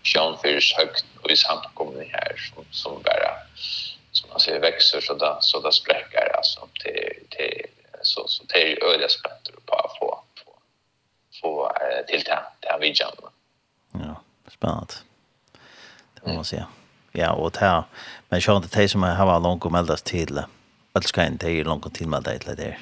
[0.05, 3.33] sjøn fyrs høgt og i samkomne her som, som bara
[4.13, 7.67] som man ser växer så där så där spräcker alltså till till
[8.03, 9.74] så så till öliga spänter på
[11.45, 13.13] få eh, till det här vidjan.
[13.93, 14.95] Ja, spännande.
[16.15, 16.67] Det må man säga.
[17.13, 17.83] Ja, och det här.
[18.29, 20.43] Men jag inte det som har varit långt och meldas till.
[20.97, 22.77] Älskar inte det är långt och tillmälda till det.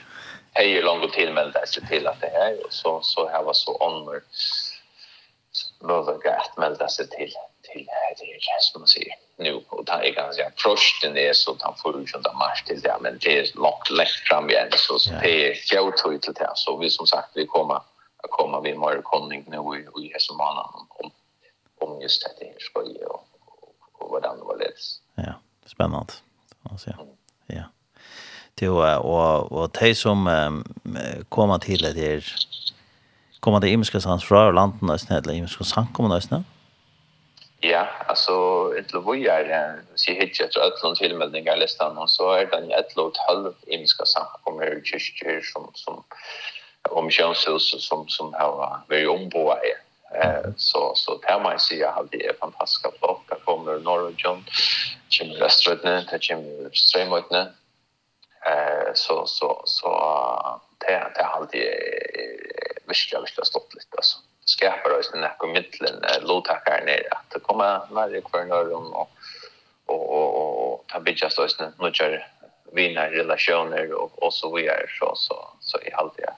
[0.54, 2.66] Det är långt och tillmälda till att det här.
[2.66, 4.20] Och så, så här var så ånder
[5.80, 7.32] möjliga att melda sig till
[7.62, 7.92] till det
[8.52, 11.74] här som man säger nu och ta är ganska först den är så att han
[11.76, 15.10] får ju inte mars till det men det är långt lätt fram igen så så
[15.22, 17.80] det är fjärde till det så vi som sagt vi kommer
[18.22, 21.10] att komma vid mer konning nu i, i som manan om,
[21.80, 23.26] om just det här ska ju och,
[23.92, 25.00] och vad det var leds.
[25.14, 25.34] Ja,
[25.66, 26.12] spännande.
[26.62, 27.06] Alltså, ja.
[27.46, 27.62] ja.
[28.54, 30.64] Det och och de som um,
[31.28, 32.24] kommer till det är
[33.40, 36.44] kommer det imiska sans från landen nästan eller imiska sans kommer nästan.
[37.60, 38.32] Ja, alltså
[38.78, 42.70] ett lovoj är så hit jag tror att någon tillmeldningar listan och så är den
[42.70, 46.04] ett lovt halv imska sans kommer kyrkor som som
[46.90, 48.52] om könshuset som, som har
[48.88, 49.58] varit omboa
[50.14, 53.18] Eh, så, så det man man jag har det är fantastiska folk.
[53.28, 54.44] Där kommer Norwegian
[55.10, 56.70] Jim kommer där Jim kommer
[58.46, 59.88] Eh, så, så, så
[60.78, 61.60] det, det har alltid
[62.86, 64.18] virkelig, virkelig stått lite Alltså.
[64.44, 69.10] Skapar oss den här mitten låtakar ner att det kommer närmare kvar norrön och,
[69.86, 72.26] och, och, och ta byggas oss nu kör
[72.72, 74.86] vinna relationer och, och så vidare.
[74.98, 76.32] Så, så, så i allt det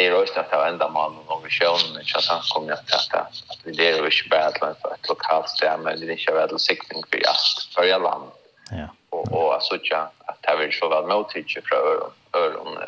[0.00, 3.58] det är röst att ända man och visionen kör att han kommer att detta att
[3.64, 6.58] vi det är ju inte bad för ett lokalt stäm, men det är inte väl
[6.58, 8.30] sikting för just för jag land.
[8.70, 8.88] Ja.
[9.10, 12.78] Och och alltså ja att det är så väl mot teacher från öron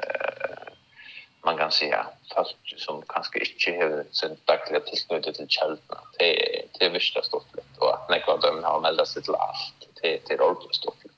[1.44, 5.98] man kan säga fast som kanske inte har sin dagliga tillknytning till källorna.
[6.18, 9.74] Det är det värsta stoffet och att när kvar dömen har meldat sig till allt
[10.00, 11.10] till till rollstoffet.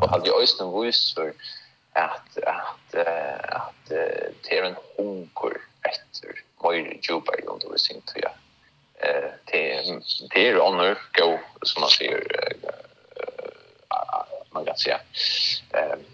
[0.00, 1.32] Och hade ju ösnen vis för
[1.92, 2.94] att att
[3.44, 3.88] att
[4.42, 8.32] det är en hunger efter mer djupare undervisning tror jag.
[9.08, 9.84] Eh det
[10.34, 12.26] det är honor go som man säger
[14.50, 15.00] man kan säga
[15.72, 16.04] ehm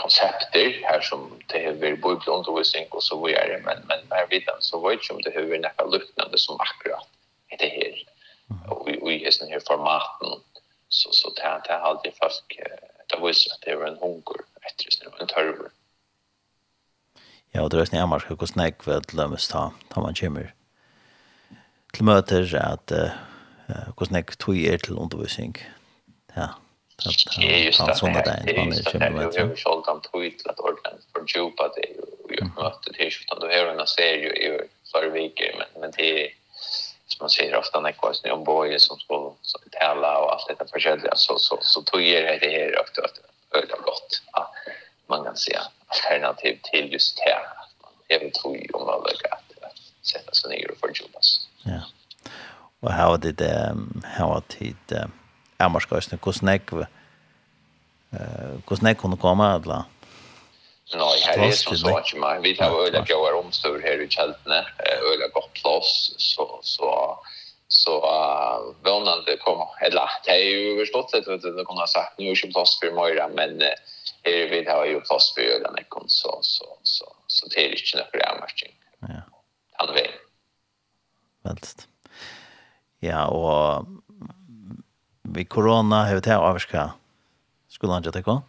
[0.00, 4.56] koncepter här som det är väl bibelundervisning och så vidare men men när vi den
[4.60, 7.08] så vet ju om det hur något liknande som akkurat
[7.48, 8.04] är det här
[8.70, 10.40] och vi vi är hessen här formaten
[10.88, 12.44] så så det här det har alltid fast
[13.06, 14.39] det var så att det var en hunger
[14.84, 15.70] just nu, en törver.
[17.54, 20.52] Ja, og det er sånn jeg marsker hvordan jeg vet lømmes ta, ta man kommer
[21.94, 23.14] til møter at uh,
[23.96, 25.56] hvordan jeg tog er til undervisning.
[26.36, 26.52] Ja,
[27.02, 27.96] det er just det.
[27.98, 29.32] Sånn at det er en kommer møter.
[29.34, 32.98] Det er jo selv om tog til at ordentlig for djupa det og gjør møter
[32.98, 33.42] til skjorten.
[33.42, 34.52] Du har henne ser jo i
[34.92, 36.28] flere viker, men det er
[37.10, 39.34] som man säger ofta när kvar snö om boje som ska
[39.80, 43.02] tala och allt detta förskälliga så så så tog er det här och då
[45.40, 47.42] säga alternativ till just det här.
[48.08, 51.44] Jag tror ju om man lägger att sätta sig ner och fördjupa sig.
[51.62, 51.80] Ja.
[52.82, 53.50] Og her var det
[54.04, 54.42] här har
[54.88, 55.08] det
[55.58, 59.84] är man ska ju kosnek eh kosnek kunde komma alla.
[60.94, 64.66] Nej, här är så så att man vi har öliga goda omstor här i Kältne,
[65.12, 67.18] öliga gott plats så så
[67.68, 72.24] så uh, vånande kom eller det är ju förstått det det kunde ha sagt nu
[72.30, 73.68] är ju plats för Moira men uh,
[74.22, 77.96] här vi har ju fast för den här konsol så så så det är inte
[77.96, 78.74] några grämmarting.
[79.00, 79.22] Ja.
[79.72, 80.10] Han vet.
[81.42, 81.88] Väldigt.
[82.98, 83.86] Ja, och
[85.22, 86.90] vi corona har vi det avska
[87.68, 88.42] skulle han inte gå.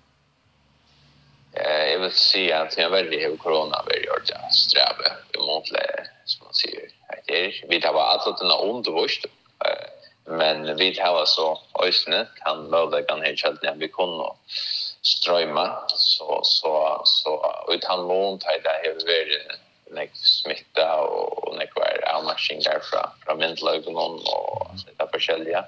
[1.54, 6.08] Eh, jag vill säga att jag väldigt hur corona vill göra det sträva emot motläge
[6.26, 6.90] som man säger.
[7.26, 9.26] Det är vi tar bara att det är ont och vurst.
[9.66, 10.01] Eh
[10.32, 14.30] Men vi har så ösnet kan möda kan helt helt när vi kunde
[15.02, 19.38] strömma så så så ut han lånt här där har vi
[19.96, 25.66] nek smitta och och nek var avmatching där från från Mindlögen och det där forskjelliga.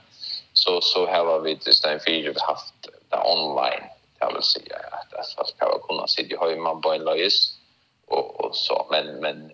[0.54, 2.74] Så så här var vi just den fyra vi haft
[3.10, 3.84] det online
[4.20, 7.58] kan man säga att alltså ska man kunna sitta hemma på en lojs
[8.08, 9.52] och och så men men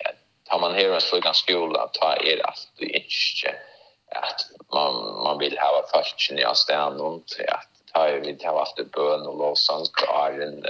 [0.50, 3.56] tar man här en sån skola ta er allt det inte
[4.12, 4.42] att
[4.74, 8.54] man man vill ha vad fashion i stan och till att ta vi inte har
[8.92, 10.66] bön och lovsång karen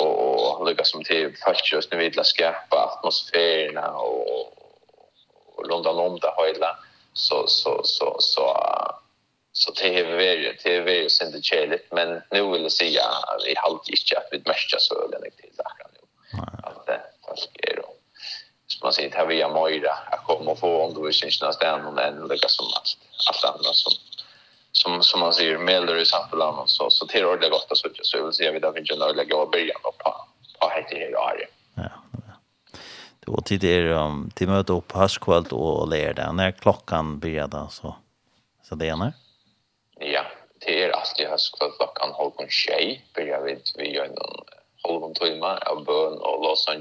[0.00, 4.52] och och lukar som till fashion nu vill skapa atmosfärerna och
[5.56, 6.78] och lunda lunda hela.
[7.12, 8.56] Så så så så
[9.52, 13.02] så det är väl det är väl synd det men nu vill jag säga
[13.46, 15.43] i halt inte att vi mästrar så eller något
[18.84, 22.66] man ser inte här via Moira att komma och få undervisningsnästan och en lägga som
[22.66, 22.96] allt,
[23.28, 23.92] allt annat som
[24.72, 28.24] som som man säger melder i samtalan och så så till det gott så så
[28.24, 29.92] vill se vi där finns ju några lägga och börja på
[30.60, 31.48] på heter det här.
[31.74, 31.90] Ja.
[33.20, 37.68] Det var tid där um, till möte upp haskvalt och lärde när klockan börjar då
[37.70, 37.96] så
[38.62, 39.12] så det är när.
[39.98, 40.24] Ja,
[40.58, 45.84] det är alltid haskvalt klockan halv 6 börjar vi vi gör någon halv timme av
[45.84, 46.76] bön och låtsas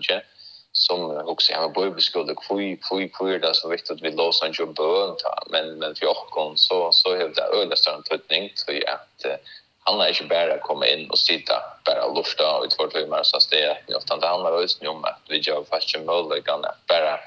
[0.87, 5.15] som också jag borde skulle kvui kvui kvui det så viktigt vi låser en jobba
[5.51, 6.15] men men för jag
[6.55, 9.41] så så har det öde större tutning så ja att
[9.85, 11.53] han är inte bara komma in och sitta
[11.85, 15.19] bara lufta och utvart hur man så det jag utan det handlar just om att
[15.29, 17.19] vi gör fast en möjlighet att bara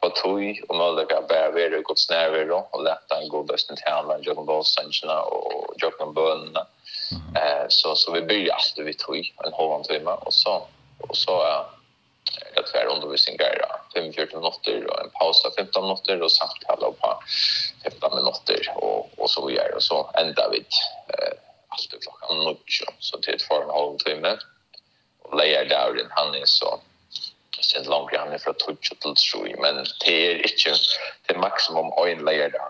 [0.00, 3.92] på tui och möjlighet att bara vara gott snärver och lätta en god lösning till
[3.92, 6.14] alla jag och låsarna och jag kan
[7.36, 10.66] eh så så vi börjar alltid vid tui en halvan timme och så
[11.08, 11.75] och så är
[12.52, 17.22] eller tvär undervisningar 5-14 minuter och en paus av 15 minuter och samtal på
[17.82, 19.72] 15 minuter och, och så vidare.
[19.72, 20.66] Och så ända vid
[21.08, 21.32] eh,
[21.68, 22.56] alltid klockan 9
[22.98, 24.38] så till ett för en halv timme.
[25.22, 26.80] Och lejer där han är så
[27.60, 30.78] sen långt han är från 12 till 3 men det är inte
[31.26, 32.68] det maximum en lejer där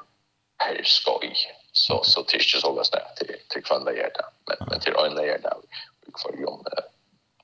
[0.58, 1.36] per skoj.
[1.72, 4.94] Så, så det är inte så lösning till, till kvann lejer där men, men till
[4.94, 5.56] en lejer där
[6.06, 6.64] i kvarjon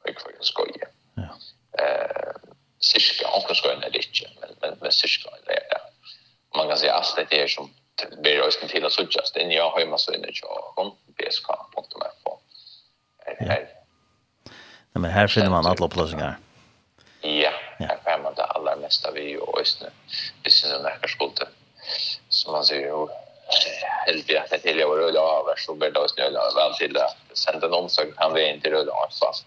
[0.09, 0.89] i kvarjon skojer
[1.79, 2.33] eh
[2.81, 5.79] cirka onkel ska en lite men men men cirka det är
[6.57, 7.75] man kan säga allt det är som
[8.23, 12.23] blir rösten till att suggest in jag har ju massa inne jag kom bsk.mf
[13.39, 13.69] här
[14.95, 16.39] Nej men här finner man alla upplösningar.
[17.21, 17.87] Ja, ja.
[17.87, 19.89] här får man det allra mesta vi och östne.
[20.43, 20.99] Det syns den här.
[22.29, 23.07] Som man ser ju
[24.07, 27.09] helt rätt att det är rulla av så blir det östne väl till det.
[27.33, 29.47] Sen en omsorg han vi inte rulla av fast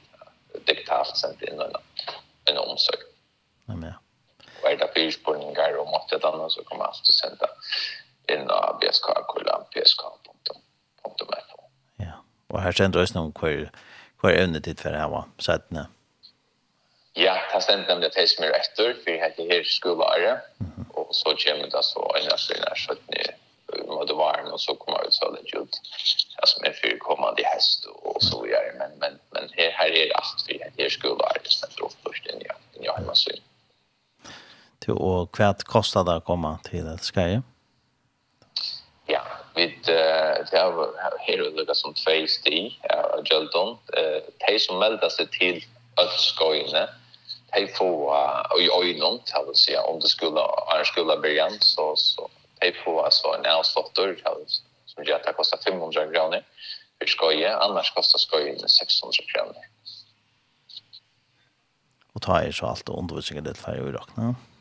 [0.65, 1.71] digitalt sent in och
[2.75, 2.95] annonser.
[3.65, 3.95] Nej men ja.
[4.63, 7.47] Och är det fyrspårningar och mått det annat så kommer man alltid sända
[8.27, 10.11] in av bsk.psk.fo.
[11.97, 13.71] Ja, och här sänder oss någon kvar,
[14.19, 15.25] kvar ämnet dit för det här va?
[15.37, 15.85] Så att nej.
[17.13, 20.41] Ja, det stämmer nämligen att det som är efter för det här skolare.
[20.59, 20.85] Mm.
[20.93, 22.95] Och så kommer det så en av sina så
[34.85, 37.41] til og hva kostar det å komme til Skaje?
[39.09, 39.21] Ja,
[39.55, 40.77] vi har
[41.25, 43.75] her og lukket som tvei sti av Gjøldon.
[44.45, 45.61] De som melder seg til
[46.01, 46.85] Øtskøyene,
[47.55, 52.27] de får i øynene, det vil si, om det skulle være skulle begynt, så, så
[52.61, 54.17] de får altså en avslåttur,
[54.91, 56.43] som gjør at det kostar 500 kroner
[56.99, 59.71] for skøye, annars kostar skøyene 600 kroner.
[62.15, 64.27] Og ta er så alt og undervisningen litt ferdig å råkne?
[64.33, 64.54] Ja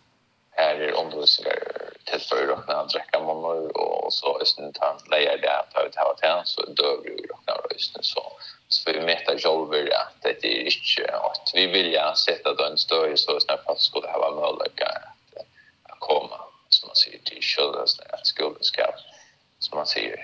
[0.79, 5.73] lärer til for å att räcka måneder, og så hvis du tar leier det att
[5.75, 8.33] ta ut här och så dør vi jo räkna rösten så
[8.69, 13.17] så vi mäter jobber at det er ikke, at vi vilja sette det en støy,
[13.17, 14.83] så snabbt på skulle ha möjlighet
[15.85, 18.95] att komme, som man sier, til säger at skolen skal,
[19.59, 20.17] som man säger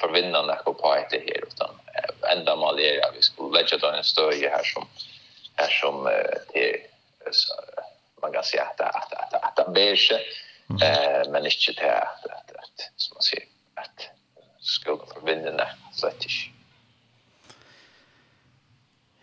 [0.00, 1.70] förvinna när på etter her, utan
[2.32, 4.88] enda mal er at vi skulle legge det en støy her som
[5.56, 6.08] her som
[6.52, 6.78] till
[8.22, 10.12] man kan säga att att att att att beige
[10.82, 14.08] eh men inte det att att att som man säger att
[14.60, 16.26] skogen för vindarna så att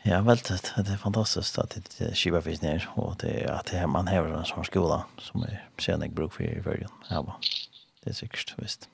[0.06, 3.68] Ja, vel, det, det er fantastisk at det er skibar fisk ned, og det, at
[3.72, 6.90] det, man hever en sånn skola som er sen jeg bruk for i verden.
[7.12, 7.36] Ja, va.
[8.04, 8.88] det er sikkert, visst.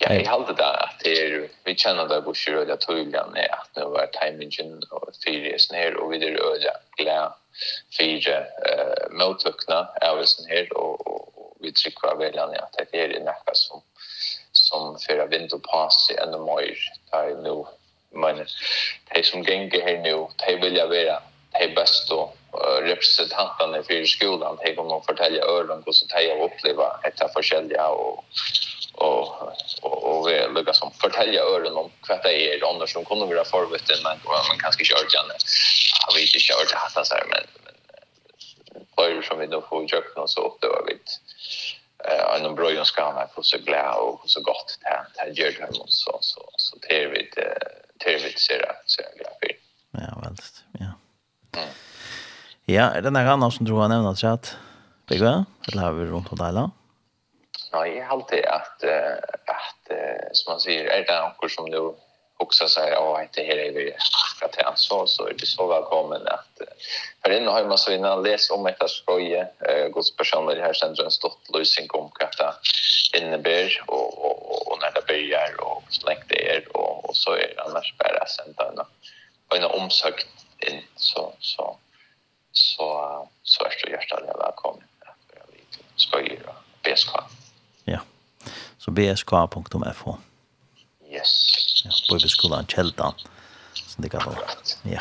[0.00, 3.52] Ja, jeg halte det at det er, vi kjenner det bort i røyla tøylen er
[3.54, 7.36] at nå var timingen og fyrres her, og vi er røyla glad
[7.98, 13.08] fyra eh, motluckna ävelsen här och, och, och vi trycker av väljarna att det här
[13.08, 13.82] är näka som,
[14.52, 16.78] som fyra vind och pass i ännu mer.
[17.10, 17.64] Det är nu,
[18.10, 18.46] men
[19.14, 21.22] de som gänger här nu, de vill jag vara
[21.58, 24.58] de bästa uh, representanterna för skolan.
[24.64, 28.24] De kommer att fortälja öron hur de har upplevt detta försäljare och
[28.96, 29.26] och
[29.82, 33.44] och och vi lägger som fortälja ören om vad det är annars som kommer vara
[33.44, 35.24] förvitten men man kanske kört igen.
[36.06, 37.74] Jag vet inte kör det här så men men
[38.94, 40.94] för som vi då får köpa något så upptäcker vi
[42.08, 45.50] eh en bröjon ska man få så glad och så gott det här det gör
[45.50, 47.30] det så så så det vi
[48.04, 49.56] det vi ser det så jag glad
[49.90, 50.64] Ja, väldigt.
[50.78, 50.92] Ja.
[52.64, 54.56] Ja, är det någon annan som tror jag nämnde att
[55.08, 55.44] Bigga?
[55.68, 56.60] Eller har vi runt och dela?
[56.60, 56.85] Ja.
[57.76, 58.18] Nej, jag har
[58.48, 58.84] att
[59.46, 59.90] att
[60.32, 61.94] som man säger är det något som nu
[62.36, 63.94] också säger ja inte här är vi
[64.36, 66.60] ska ta så, så är det så välkommen att
[67.22, 69.48] för den har man så innan läs om ett skoje
[69.94, 72.54] Guds personer här centrum, stått lösning om kafta
[73.16, 77.52] innebär och och och när det börjar och släkt det är och och så är
[77.56, 78.86] det annars bara sen då
[79.48, 81.76] och en omsökt in så så
[82.52, 85.56] så så är det hjärtat välkommen att börja
[85.96, 87.24] ska göra bäst kvar.
[88.86, 90.16] Så bsk.fo.
[91.10, 91.82] Yes.
[91.84, 93.12] Ja, bibelskolan Kjeldan.
[93.74, 94.38] Som det kan vara.
[94.82, 95.00] Ja.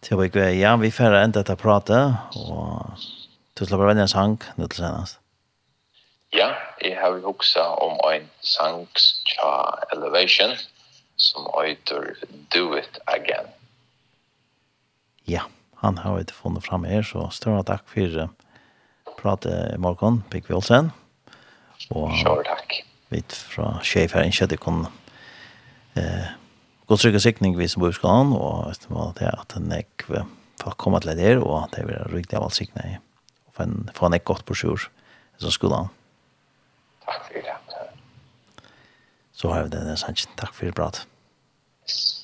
[0.00, 2.86] Til vi ja, vi får enda att prata och
[3.54, 5.18] du släpper välja en sang nå til senast.
[6.32, 8.88] Ja, jeg har ju om en sang
[9.36, 10.56] fra Elevation
[11.16, 12.14] som heter
[12.54, 13.46] Do It Again.
[15.24, 15.42] Ja,
[15.76, 18.28] han har vi inte funnit fram her, så stora tack för
[19.16, 20.90] pratet i morgon, Pick Olsen.
[21.90, 22.78] Og sure, takk.
[23.12, 24.88] Vi fra Sjef her, ikke at jeg kunne
[25.98, 26.30] eh,
[26.88, 29.88] gå trygge sikning vi som bor i skolen, og det var det at en jeg
[30.62, 32.98] får komme til det og det vil jeg riktig av alt sikning.
[33.48, 34.88] Og få en, få en jeg godt på sjur,
[35.42, 35.90] som skolen.
[37.04, 37.58] Takk for det.
[39.32, 40.30] Så har vi denne sannsyn.
[40.38, 40.90] Takk for det, bra.
[41.82, 42.21] Yes.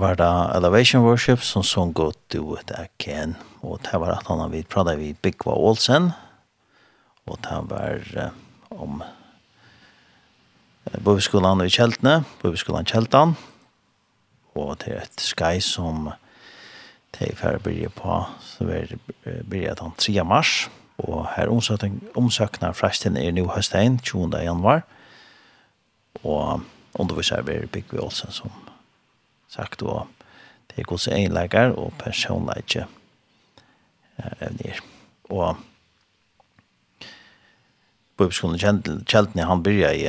[0.00, 3.36] var da Elevation Worship som sång God Do It Again.
[3.62, 6.12] Og det var at han vi pratet vi Bigva Olsen.
[7.26, 8.30] Og det var uh,
[8.82, 13.36] om uh, Bøveskolan i Kjeltene, Bøveskolan Kjeltan.
[14.54, 16.10] Og det er et skai som
[17.18, 18.96] det er ferdig byrje på, så er
[19.44, 20.24] byrje den 3.
[20.24, 20.70] mars.
[20.98, 21.50] Og her
[22.16, 24.32] omsøkner fresten er nå høstein, 20.
[24.44, 24.82] januar.
[26.24, 26.60] Og
[26.94, 28.69] underviser vi Bigva Olsen som
[29.50, 30.06] sagt og
[30.70, 32.86] det er god seg egenleikere og personleikere
[34.40, 34.78] evner.
[35.30, 35.58] Og
[38.20, 40.04] bøybeskolen Kjeltene, han byrja i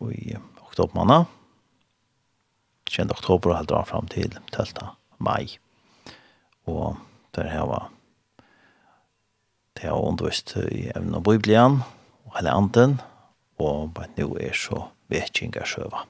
[0.00, 0.34] og i
[0.66, 1.22] oktobermanna.
[2.90, 4.90] Kjent oktober og helt av fram til 12.
[5.22, 5.56] mai.
[6.66, 6.98] Og
[7.36, 7.90] der her var
[9.78, 11.78] det har undervist i evnen av Biblian
[12.26, 12.98] og hele anden,
[13.56, 16.02] og bare nå er så vekkingar sjøva.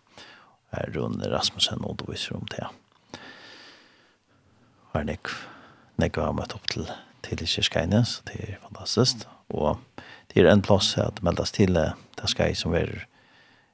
[0.73, 2.67] Rune Rasmussen underviser om det.
[4.91, 5.31] Og er nek,
[5.99, 6.87] nek har møtt opp til,
[7.27, 9.27] til kyrkene, så det er fantastisk.
[9.51, 9.79] Og
[10.31, 13.07] det er en plass at meldes til det skal som er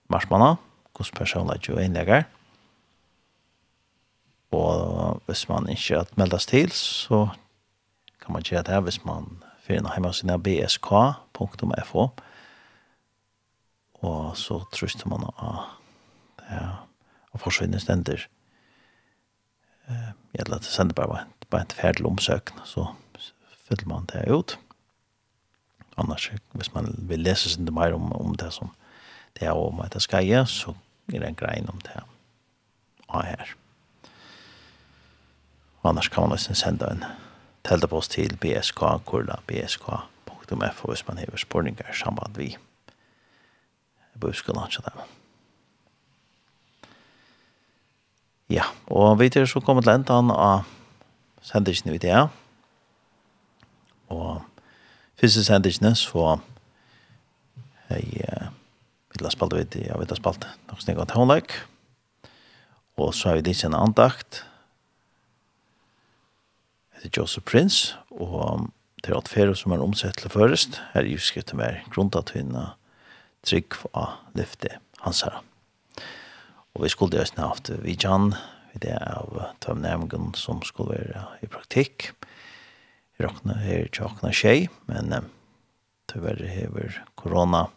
[0.09, 0.57] marsmanna,
[0.97, 2.25] hos personer jo innlegger.
[4.57, 7.27] Og hvis man ikke at meldes til, så
[8.23, 12.09] kan man gjøre det hvis man finner hjemmesiden bsk.fo
[14.07, 15.63] og så truster man av
[16.47, 16.67] ja,
[17.37, 18.27] og forsvinner stender.
[20.35, 22.87] Jeg lette sende bare bare en ferdel omsøkende, så
[23.69, 24.59] fyller man det ut.
[25.97, 28.73] Annars, hvis man vil lese sin mer om, om det som
[29.37, 30.75] det er om at det skal gjøre, så
[31.13, 32.03] er det en grein om det
[33.09, 33.55] og her.
[35.85, 37.05] Annars kan man nesten sende en
[37.65, 42.57] teltepost til bsk, kurla bsk.bsk.fo hvis man hever spurninger samband vi.
[44.15, 45.16] Jeg bør skulle ansje dem.
[48.53, 50.67] Ja, og vi til så kommer til enden av
[51.43, 52.19] sendingen vi det.
[54.15, 54.43] Og
[55.19, 56.37] første sendingen så
[57.91, 58.51] jeg
[59.15, 61.57] vil ha spalt ut, jeg vil ha spalt nok snakk av håndløk.
[62.97, 64.45] Og så har vi ditt en andakt.
[66.95, 68.71] Det heter Joseph Prince, og
[69.03, 70.81] det er alt ferie som er omsett til først.
[70.95, 72.55] Her er jo skrevet med grunnt at hun
[73.47, 75.43] trygg for å lyfte hans herre.
[76.77, 78.35] Og vi skulle just haft Vijan,
[78.73, 82.11] vi det av Tom Nemgen som skulle være i praktikk.
[83.17, 85.25] Vi råkna her til åkna tjei, men eh,
[86.13, 87.71] tyvärr hever korona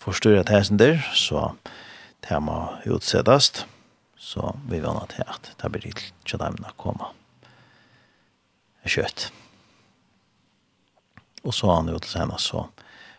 [0.00, 1.52] forstyrret hesen der, så
[2.24, 2.56] det må
[2.88, 3.66] utsettast.
[4.16, 7.12] Så vi vann at det det blir til tjademna koma.
[8.88, 9.28] Kjøtt.
[11.44, 12.70] Og så han ut til så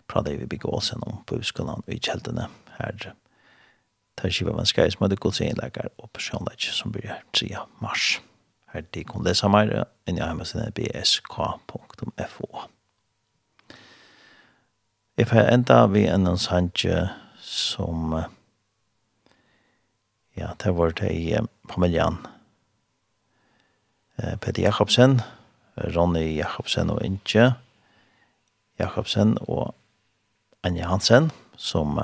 [0.09, 2.49] pratet vi bygge åsen om på utskolen i kjeltene
[2.79, 3.13] her
[4.21, 8.21] Det tar skiva som hadde gått Guds inläggare og personlig som blir 3 mars.
[8.69, 12.47] Her de kan lese mer än jag hemma sin bsk.fo.
[15.17, 16.49] Jeg får enda vi en hans
[17.39, 18.23] som
[20.35, 21.37] ja, det var det i
[21.69, 22.17] familjan
[24.17, 25.21] Peter Jakobsen,
[25.75, 27.53] Ronny Jakobsen og Inge
[28.79, 29.75] Jakobsen og
[30.63, 31.99] Anja Hansen som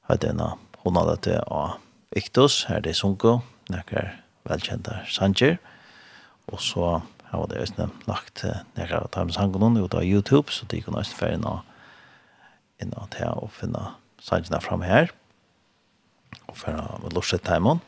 [0.00, 1.78] hadde en av hon hadde det av
[2.16, 3.38] Iktus, her det er Sunko,
[3.70, 4.14] nekker
[4.48, 5.58] velkjente sanger,
[6.50, 7.00] og så
[7.30, 8.42] har det også lagt
[8.74, 11.60] nekker av Times Hangonen ut av YouTube, så de kunne også fære inn og
[12.82, 13.92] inn og til å finne
[14.24, 15.12] sangene fram her,
[16.48, 17.82] og fære av Lorset Timon.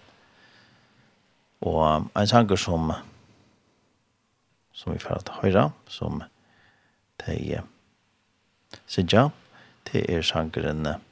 [1.62, 2.92] Og en sanger som
[4.72, 6.22] som vi får til høyre, som
[7.22, 7.64] det er
[8.88, 9.28] Sidja,
[9.90, 11.11] det er sangeren Sidja,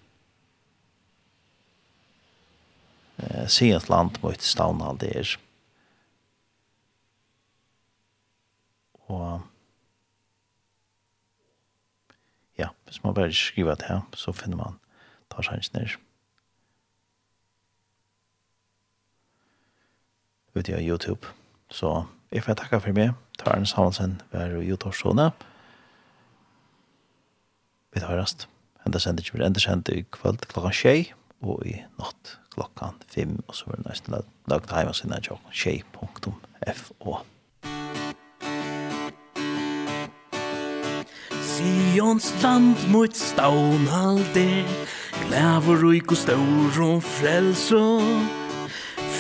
[3.23, 5.37] eh, se et land mot stavna det er.
[9.11, 9.41] Og
[12.59, 14.79] ja, hvis man bare skriver det her, så finner man
[15.31, 15.97] tar sjansen her.
[20.55, 21.27] Ute av YouTube.
[21.71, 23.15] Så jeg får takke for meg.
[23.39, 25.31] Taren Samuelsen, vær og YouTube-sjone.
[27.95, 28.49] Vi tar rast.
[28.87, 31.11] Enda sender ikke vi enda sender i kveld klokka tjei
[31.41, 34.17] og i natt klokkan 5, og så var det nesten
[34.51, 37.21] lagt heima sinne av tjokken, tjej.fo.
[41.51, 44.49] Sions land mot staun halde,
[45.27, 47.85] glæver uik og stor og frelso,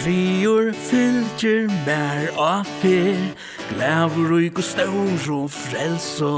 [0.01, 3.19] Frior fylgjer mer av fyr,
[3.69, 6.32] glæver uik og staur og frelso.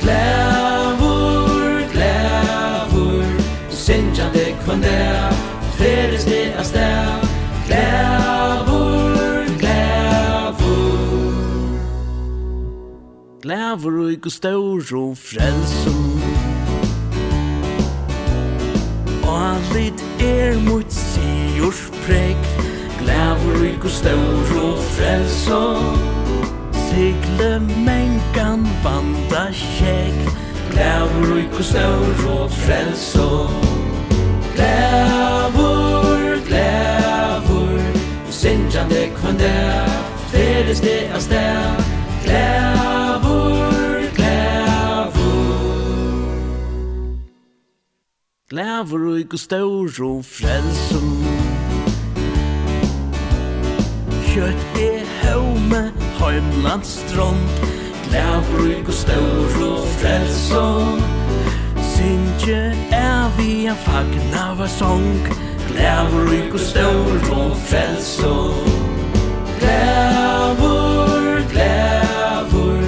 [0.00, 3.36] Glæver, glæver,
[3.68, 4.56] syndja deg
[5.80, 7.22] Fælles det av stærk
[7.66, 10.98] Glævur, glævur
[13.42, 16.20] Glævur og ikke stør og frelsom
[19.24, 22.44] Og lit er mot sigurs prekk
[23.00, 25.96] Glævur og ikke stør og frelsom
[26.90, 27.52] Sigle
[27.86, 30.20] mengan vanda kjekk
[30.74, 33.50] Glævur og ikke stør og frelsom
[34.54, 35.59] Glævur
[38.40, 39.52] Sinjande kvande
[40.32, 41.80] Feres det av sted
[42.22, 45.18] Glævor, glævor
[48.48, 51.10] Glævor og ikke stor og frelsom
[54.30, 55.82] Kjøtt er haume
[56.22, 57.44] Heimlands strand
[58.08, 61.04] Glævor og ikke stor og frelsom
[61.92, 68.54] Sinje er vi en fagna var sång Glævor Nævur ryk og stør og frelst og
[69.58, 72.84] Glævur, glævur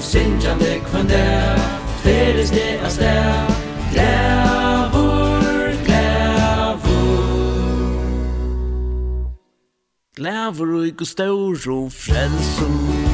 [0.00, 1.58] Sintjande kvann der
[2.02, 3.46] Fleres det er stær
[3.92, 5.40] Glævur,
[5.84, 7.16] glævur
[10.16, 13.05] Glævur ryk og stør og frelst og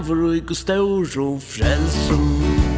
[0.00, 2.69] gav og stor og frelsom